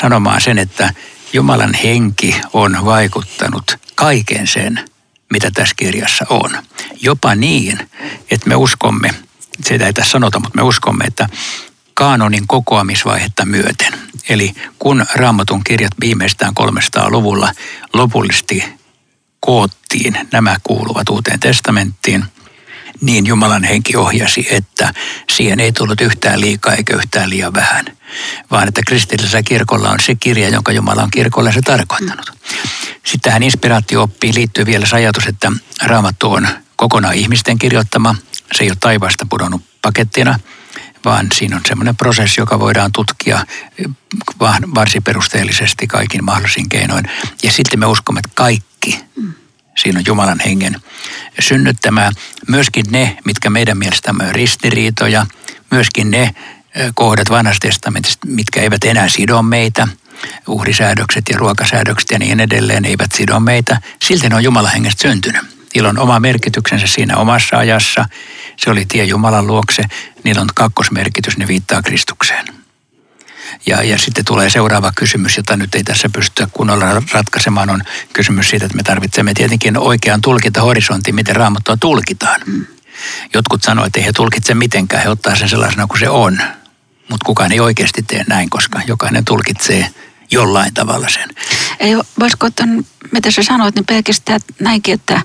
sanomaan 0.00 0.40
sen, 0.40 0.58
että 0.58 0.94
Jumalan 1.32 1.74
henki 1.74 2.36
on 2.52 2.84
vaikuttanut 2.84 3.76
kaiken 3.94 4.46
sen, 4.46 4.84
mitä 5.30 5.50
tässä 5.50 5.74
kirjassa 5.76 6.26
on. 6.28 6.50
Jopa 7.02 7.34
niin, 7.34 7.78
että 8.30 8.48
me 8.48 8.56
uskomme 8.56 9.14
sitä 9.64 9.86
ei 9.86 9.92
tässä 9.92 10.10
sanota, 10.10 10.40
mutta 10.40 10.56
me 10.56 10.62
uskomme, 10.62 11.04
että 11.04 11.28
kaanonin 11.94 12.46
kokoamisvaihetta 12.46 13.44
myöten. 13.44 13.92
Eli 14.28 14.52
kun 14.78 15.06
raamatun 15.14 15.64
kirjat 15.64 15.92
viimeistään 16.00 16.52
300-luvulla 16.60 17.52
lopullisesti 17.92 18.64
koottiin, 19.40 20.28
nämä 20.32 20.56
kuuluvat 20.62 21.08
uuteen 21.08 21.40
testamenttiin, 21.40 22.24
niin 23.00 23.26
Jumalan 23.26 23.64
henki 23.64 23.96
ohjasi, 23.96 24.46
että 24.50 24.94
siihen 25.32 25.60
ei 25.60 25.72
tullut 25.72 26.00
yhtään 26.00 26.40
liikaa 26.40 26.74
eikä 26.74 26.96
yhtään 26.96 27.30
liian 27.30 27.54
vähän, 27.54 27.84
vaan 28.50 28.68
että 28.68 28.80
kristillisellä 28.86 29.42
kirkolla 29.42 29.90
on 29.90 30.00
se 30.00 30.14
kirja, 30.14 30.48
jonka 30.48 30.72
Jumala 30.72 31.02
on 31.02 31.10
kirkolle 31.10 31.52
se 31.52 31.62
tarkoittanut. 31.62 32.32
Sitten 32.94 33.20
tähän 33.20 33.42
inspiraatio-oppiin 33.42 34.34
liittyy 34.34 34.66
vielä 34.66 34.86
se 34.86 34.96
ajatus, 34.96 35.26
että 35.26 35.52
raamattu 35.82 36.32
on 36.32 36.48
kokonaan 36.76 37.14
ihmisten 37.14 37.58
kirjoittama. 37.58 38.14
Se 38.52 38.64
ei 38.64 38.70
ole 38.70 38.76
taivaasta 38.80 39.26
pudonnut 39.30 39.62
pakettina, 39.82 40.38
vaan 41.04 41.26
siinä 41.34 41.56
on 41.56 41.62
semmoinen 41.68 41.96
prosessi, 41.96 42.40
joka 42.40 42.60
voidaan 42.60 42.92
tutkia 42.92 43.46
varsin 44.74 45.02
perusteellisesti 45.02 45.86
kaikin 45.86 46.24
mahdollisin 46.24 46.68
keinoin. 46.68 47.04
Ja 47.42 47.52
sitten 47.52 47.80
me 47.80 47.86
uskomme, 47.86 48.18
että 48.18 48.30
kaikki 48.34 49.00
siinä 49.82 49.98
on 49.98 50.04
Jumalan 50.06 50.40
hengen 50.46 50.76
synnyttämää. 51.40 52.12
Myöskin 52.48 52.86
ne, 52.90 53.18
mitkä 53.24 53.50
meidän 53.50 53.78
mielestämme 53.78 54.24
on 54.24 54.34
ristiriitoja, 54.34 55.26
myöskin 55.70 56.10
ne 56.10 56.34
kohdat 56.94 57.30
vanhasta 57.30 57.68
testamentista, 57.68 58.26
mitkä 58.26 58.60
eivät 58.60 58.84
enää 58.84 59.08
sido 59.08 59.42
meitä, 59.42 59.88
uhrisäädökset 60.46 61.24
ja 61.30 61.38
ruokasäädökset 61.38 62.10
ja 62.10 62.18
niin 62.18 62.40
edelleen 62.40 62.84
eivät 62.84 63.12
sido 63.12 63.40
meitä, 63.40 63.80
silti 64.02 64.28
ne 64.28 64.34
on 64.34 64.44
Jumalan 64.44 64.72
hengestä 64.72 65.02
syntynyt. 65.02 65.42
Niillä 65.74 65.88
on 65.88 65.98
oma 65.98 66.20
merkityksensä 66.20 66.86
siinä 66.86 67.16
omassa 67.16 67.58
ajassa. 67.58 68.04
Se 68.56 68.70
oli 68.70 68.86
tie 68.86 69.04
Jumalan 69.04 69.46
luokse. 69.46 69.84
Niillä 70.24 70.40
on 70.40 70.48
kakkosmerkitys, 70.54 71.36
ne 71.36 71.48
viittaa 71.48 71.82
Kristukseen. 71.82 72.59
Ja, 73.66 73.82
ja 73.82 73.98
sitten 73.98 74.24
tulee 74.24 74.50
seuraava 74.50 74.92
kysymys, 74.96 75.36
jota 75.36 75.56
nyt 75.56 75.74
ei 75.74 75.84
tässä 75.84 76.08
pystytä 76.08 76.48
kunnolla 76.52 77.02
ratkaisemaan, 77.12 77.70
on 77.70 77.82
kysymys 78.12 78.50
siitä, 78.50 78.66
että 78.66 78.76
me 78.76 78.82
tarvitsemme 78.82 79.34
tietenkin 79.34 79.78
oikean 79.78 80.20
tulkintahorisontin, 80.20 81.14
miten 81.14 81.36
raamattua 81.36 81.76
tulkitaan. 81.76 82.40
Mm. 82.46 82.66
Jotkut 83.34 83.62
sanoo, 83.62 83.84
että 83.84 84.00
ei 84.00 84.06
he 84.06 84.12
tulkitse 84.12 84.54
mitenkään, 84.54 85.02
he 85.02 85.08
ottaa 85.08 85.36
sen 85.36 85.48
sellaisena 85.48 85.86
kuin 85.86 86.00
se 86.00 86.08
on. 86.08 86.38
Mutta 87.10 87.26
kukaan 87.26 87.52
ei 87.52 87.60
oikeasti 87.60 88.02
tee 88.02 88.24
näin, 88.28 88.50
koska 88.50 88.80
jokainen 88.86 89.24
tulkitsee 89.24 89.90
jollain 90.30 90.74
tavalla 90.74 91.08
sen. 91.08 91.30
Ei, 91.80 91.96
voisiko 92.20 92.46
ottaa, 92.46 92.66
mitä 93.12 93.30
sä 93.30 93.42
sanoit, 93.42 93.74
niin 93.74 93.86
pelkästään 93.86 94.40
näinkin, 94.60 94.94
että, 94.94 95.22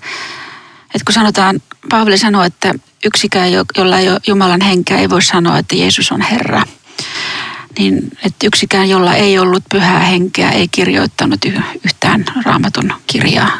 että 0.86 1.06
kun 1.06 1.14
sanotaan, 1.14 1.62
Paavali 1.90 2.18
sanoo, 2.18 2.44
että 2.44 2.74
yksikään, 3.06 3.52
jolla 3.78 4.00
ei 4.00 4.10
ole 4.10 4.20
Jumalan 4.28 4.62
henkeä, 4.62 4.98
ei 4.98 5.10
voi 5.10 5.22
sanoa, 5.22 5.58
että 5.58 5.76
Jeesus 5.76 6.12
on 6.12 6.22
Herra. 6.22 6.64
Niin, 7.80 8.18
että 8.26 8.48
yksikään, 8.48 8.90
jolla 8.90 9.16
ei 9.16 9.40
ollut 9.40 9.64
pyhää 9.72 10.00
henkeä, 10.00 10.50
ei 10.50 10.68
kirjoittanut 10.68 11.40
yhtään 11.86 12.26
raamatun 12.46 12.94
kirjaa 13.08 13.52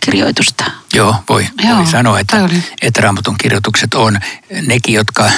kirjoitusta. 0.00 0.64
Joo, 0.94 1.16
voi, 1.28 1.46
Joo, 1.64 1.76
voi 1.76 1.86
sanoa, 1.86 2.20
että, 2.20 2.48
että 2.82 3.00
raamatun 3.00 3.36
kirjoitukset 3.38 3.94
on 3.94 4.20
nekin, 4.66 4.94
jotka 4.94 5.30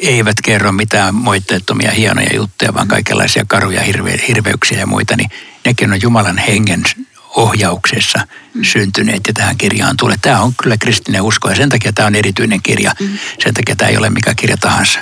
eivät 0.00 0.36
kerro 0.44 0.72
mitään 0.72 1.14
moitteettomia 1.14 1.90
hienoja 1.90 2.36
juttuja, 2.36 2.74
vaan 2.74 2.88
kaikenlaisia 2.88 3.44
karuja 3.48 3.82
hirve, 3.82 4.24
hirveyksiä 4.28 4.78
ja 4.78 4.86
muita, 4.86 5.16
niin 5.16 5.30
nekin 5.64 5.92
on 5.92 6.02
Jumalan 6.02 6.38
hengen 6.38 6.82
ohjauksessa 7.36 8.26
mm. 8.54 8.64
syntyneet 8.64 9.20
ja 9.26 9.32
tähän 9.32 9.56
kirjaan 9.56 9.96
tulee. 9.96 10.16
Tämä 10.22 10.40
on 10.40 10.52
kyllä 10.62 10.76
kristinen 10.76 11.22
usko 11.22 11.48
ja 11.48 11.56
sen 11.56 11.68
takia 11.68 11.92
tämä 11.92 12.06
on 12.06 12.14
erityinen 12.14 12.62
kirja. 12.62 12.94
Mm. 13.00 13.18
Sen 13.44 13.54
takia 13.54 13.76
tämä 13.76 13.88
ei 13.88 13.96
ole 13.96 14.10
mikä 14.10 14.34
kirja 14.34 14.56
tahansa. 14.56 15.00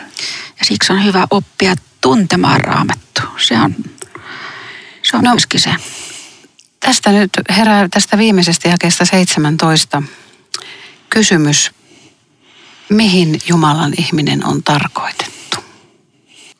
Ja 0.60 0.66
siksi 0.66 0.92
on 0.92 1.04
hyvä 1.04 1.26
oppia 1.30 1.74
tuntemaan 2.00 2.60
raamattu. 2.60 3.22
Se 3.46 3.60
on, 3.60 3.74
se 5.02 5.16
on 5.16 5.24
no, 5.24 5.30
myöskin 5.30 5.60
se. 5.60 5.74
Tästä 6.80 7.12
nyt 7.12 7.30
herää 7.56 7.88
tästä 7.88 8.18
viimeisestä 8.18 8.68
jakeesta 8.68 9.04
17 9.04 10.02
kysymys 11.10 11.70
mihin 12.90 13.40
Jumalan 13.48 13.92
ihminen 13.98 14.46
on 14.46 14.62
tarkoitettu? 14.62 15.56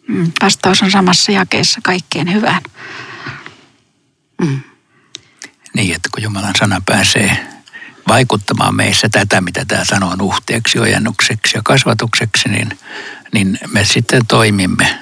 Mm, 0.09 0.33
vastaus 0.43 0.83
on 0.83 0.91
samassa 0.91 1.33
jakeessa 1.33 1.81
kaikkeen 1.85 2.33
hyvään. 2.33 2.63
Mm. 4.43 4.61
Niin, 5.75 5.95
että 5.95 6.09
kun 6.15 6.23
Jumalan 6.23 6.55
sana 6.59 6.83
pääsee 6.87 7.47
vaikuttamaan 8.11 8.75
meissä 8.75 9.09
tätä, 9.09 9.41
mitä 9.41 9.65
tämä 9.65 9.85
sanoo 9.85 10.17
nuhteeksi, 10.17 10.79
ojennukseksi 10.79 11.57
ja 11.57 11.63
kasvatukseksi, 11.65 12.49
niin, 12.49 12.79
niin 13.33 13.59
me 13.73 13.85
sitten 13.85 14.27
toimimme 14.27 14.99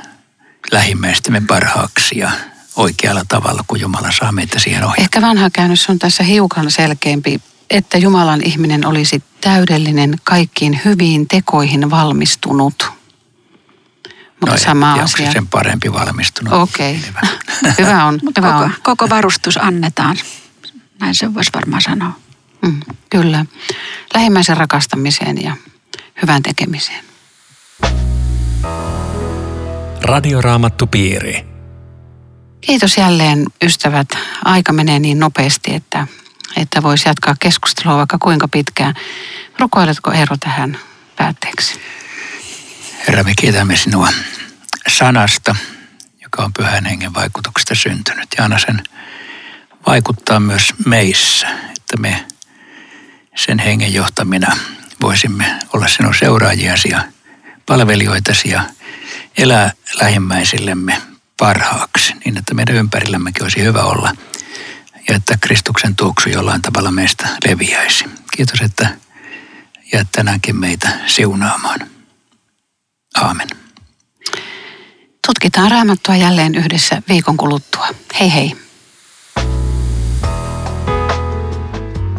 lähimmäistämme 0.72 1.42
parhaaksi 1.48 2.18
ja 2.18 2.30
oikealla 2.76 3.22
tavalla, 3.28 3.64
kun 3.66 3.80
Jumala 3.80 4.12
saa 4.12 4.32
meitä 4.32 4.58
siihen 4.58 4.84
ohjaa. 4.84 5.02
Ehkä 5.02 5.20
vanha 5.20 5.50
käännös 5.50 5.90
on 5.90 5.98
tässä 5.98 6.22
hiukan 6.22 6.70
selkeämpi 6.70 7.40
että 7.70 7.98
Jumalan 7.98 8.40
ihminen 8.44 8.86
olisi 8.86 9.22
täydellinen, 9.40 10.14
kaikkiin 10.24 10.80
hyviin 10.84 11.28
tekoihin 11.28 11.90
valmistunut. 11.90 12.92
Mutta 14.40 14.52
no 14.52 14.58
sama 14.58 14.94
ei, 14.96 15.02
asia. 15.02 15.32
sen 15.32 15.46
parempi 15.46 15.92
valmistunut. 15.92 16.52
Okei, 16.52 17.00
okay. 17.10 17.72
hyvä 17.78 18.04
on. 18.04 18.20
hyvä 18.38 18.52
koko, 18.52 18.64
on. 18.64 18.74
koko 18.82 19.08
varustus 19.08 19.56
annetaan, 19.56 20.16
näin 21.00 21.14
se 21.14 21.34
voisi 21.34 21.50
varmaan 21.54 21.82
sanoa. 21.82 22.12
Mm, 22.62 22.80
kyllä, 23.10 23.46
lähimmäisen 24.14 24.56
rakastamiseen 24.56 25.42
ja 25.42 25.56
hyvän 26.22 26.42
tekemiseen. 26.42 27.04
Radioraamattupiiri. 30.02 31.44
Kiitos 32.60 32.96
jälleen 32.96 33.44
ystävät. 33.62 34.08
Aika 34.44 34.72
menee 34.72 34.98
niin 34.98 35.18
nopeasti, 35.18 35.74
että 35.74 36.06
että 36.56 36.82
voisi 36.82 37.08
jatkaa 37.08 37.34
keskustelua 37.40 37.96
vaikka 37.96 38.18
kuinka 38.18 38.48
pitkään. 38.48 38.94
Rukoiletko 39.58 40.12
Eero 40.12 40.36
tähän 40.40 40.78
päätteeksi? 41.16 41.80
Herra, 43.06 43.24
me 43.24 43.32
kiitämme 43.34 43.76
sinua 43.76 44.08
sanasta, 44.88 45.56
joka 46.22 46.44
on 46.44 46.52
pyhän 46.52 46.84
hengen 46.84 47.14
vaikutuksesta 47.14 47.74
syntynyt. 47.74 48.28
Ja 48.38 48.44
anna 48.44 48.58
sen 48.58 48.82
vaikuttaa 49.86 50.40
myös 50.40 50.74
meissä, 50.86 51.48
että 51.48 51.96
me 51.98 52.26
sen 53.46 53.58
hengen 53.58 53.94
johtamina 53.94 54.56
voisimme 55.02 55.58
olla 55.72 55.88
sinun 55.88 56.14
seuraajiasi 56.14 56.88
ja 56.88 57.02
palvelijoitasi 57.66 58.50
ja 58.50 58.62
elää 59.38 59.72
lähimmäisillemme 60.00 61.02
parhaaksi, 61.38 62.14
niin 62.24 62.36
että 62.38 62.54
meidän 62.54 62.74
ympärillämmekin 62.74 63.42
olisi 63.42 63.62
hyvä 63.62 63.82
olla– 63.82 64.12
ja 65.08 65.16
että 65.16 65.38
Kristuksen 65.40 65.96
tuoksu 65.96 66.28
jollain 66.28 66.62
tavalla 66.62 66.90
meistä 66.90 67.28
leviäisi. 67.48 68.04
Kiitos, 68.36 68.60
että 68.60 68.96
jäät 69.92 70.08
tänäänkin 70.12 70.56
meitä 70.56 70.88
siunaamaan. 71.06 71.80
Aamen. 73.14 73.48
Tutkitaan 75.26 75.70
raamattua 75.70 76.16
jälleen 76.16 76.54
yhdessä 76.54 77.02
viikon 77.08 77.36
kuluttua. 77.36 77.88
Hei 78.20 78.34
hei. 78.34 78.67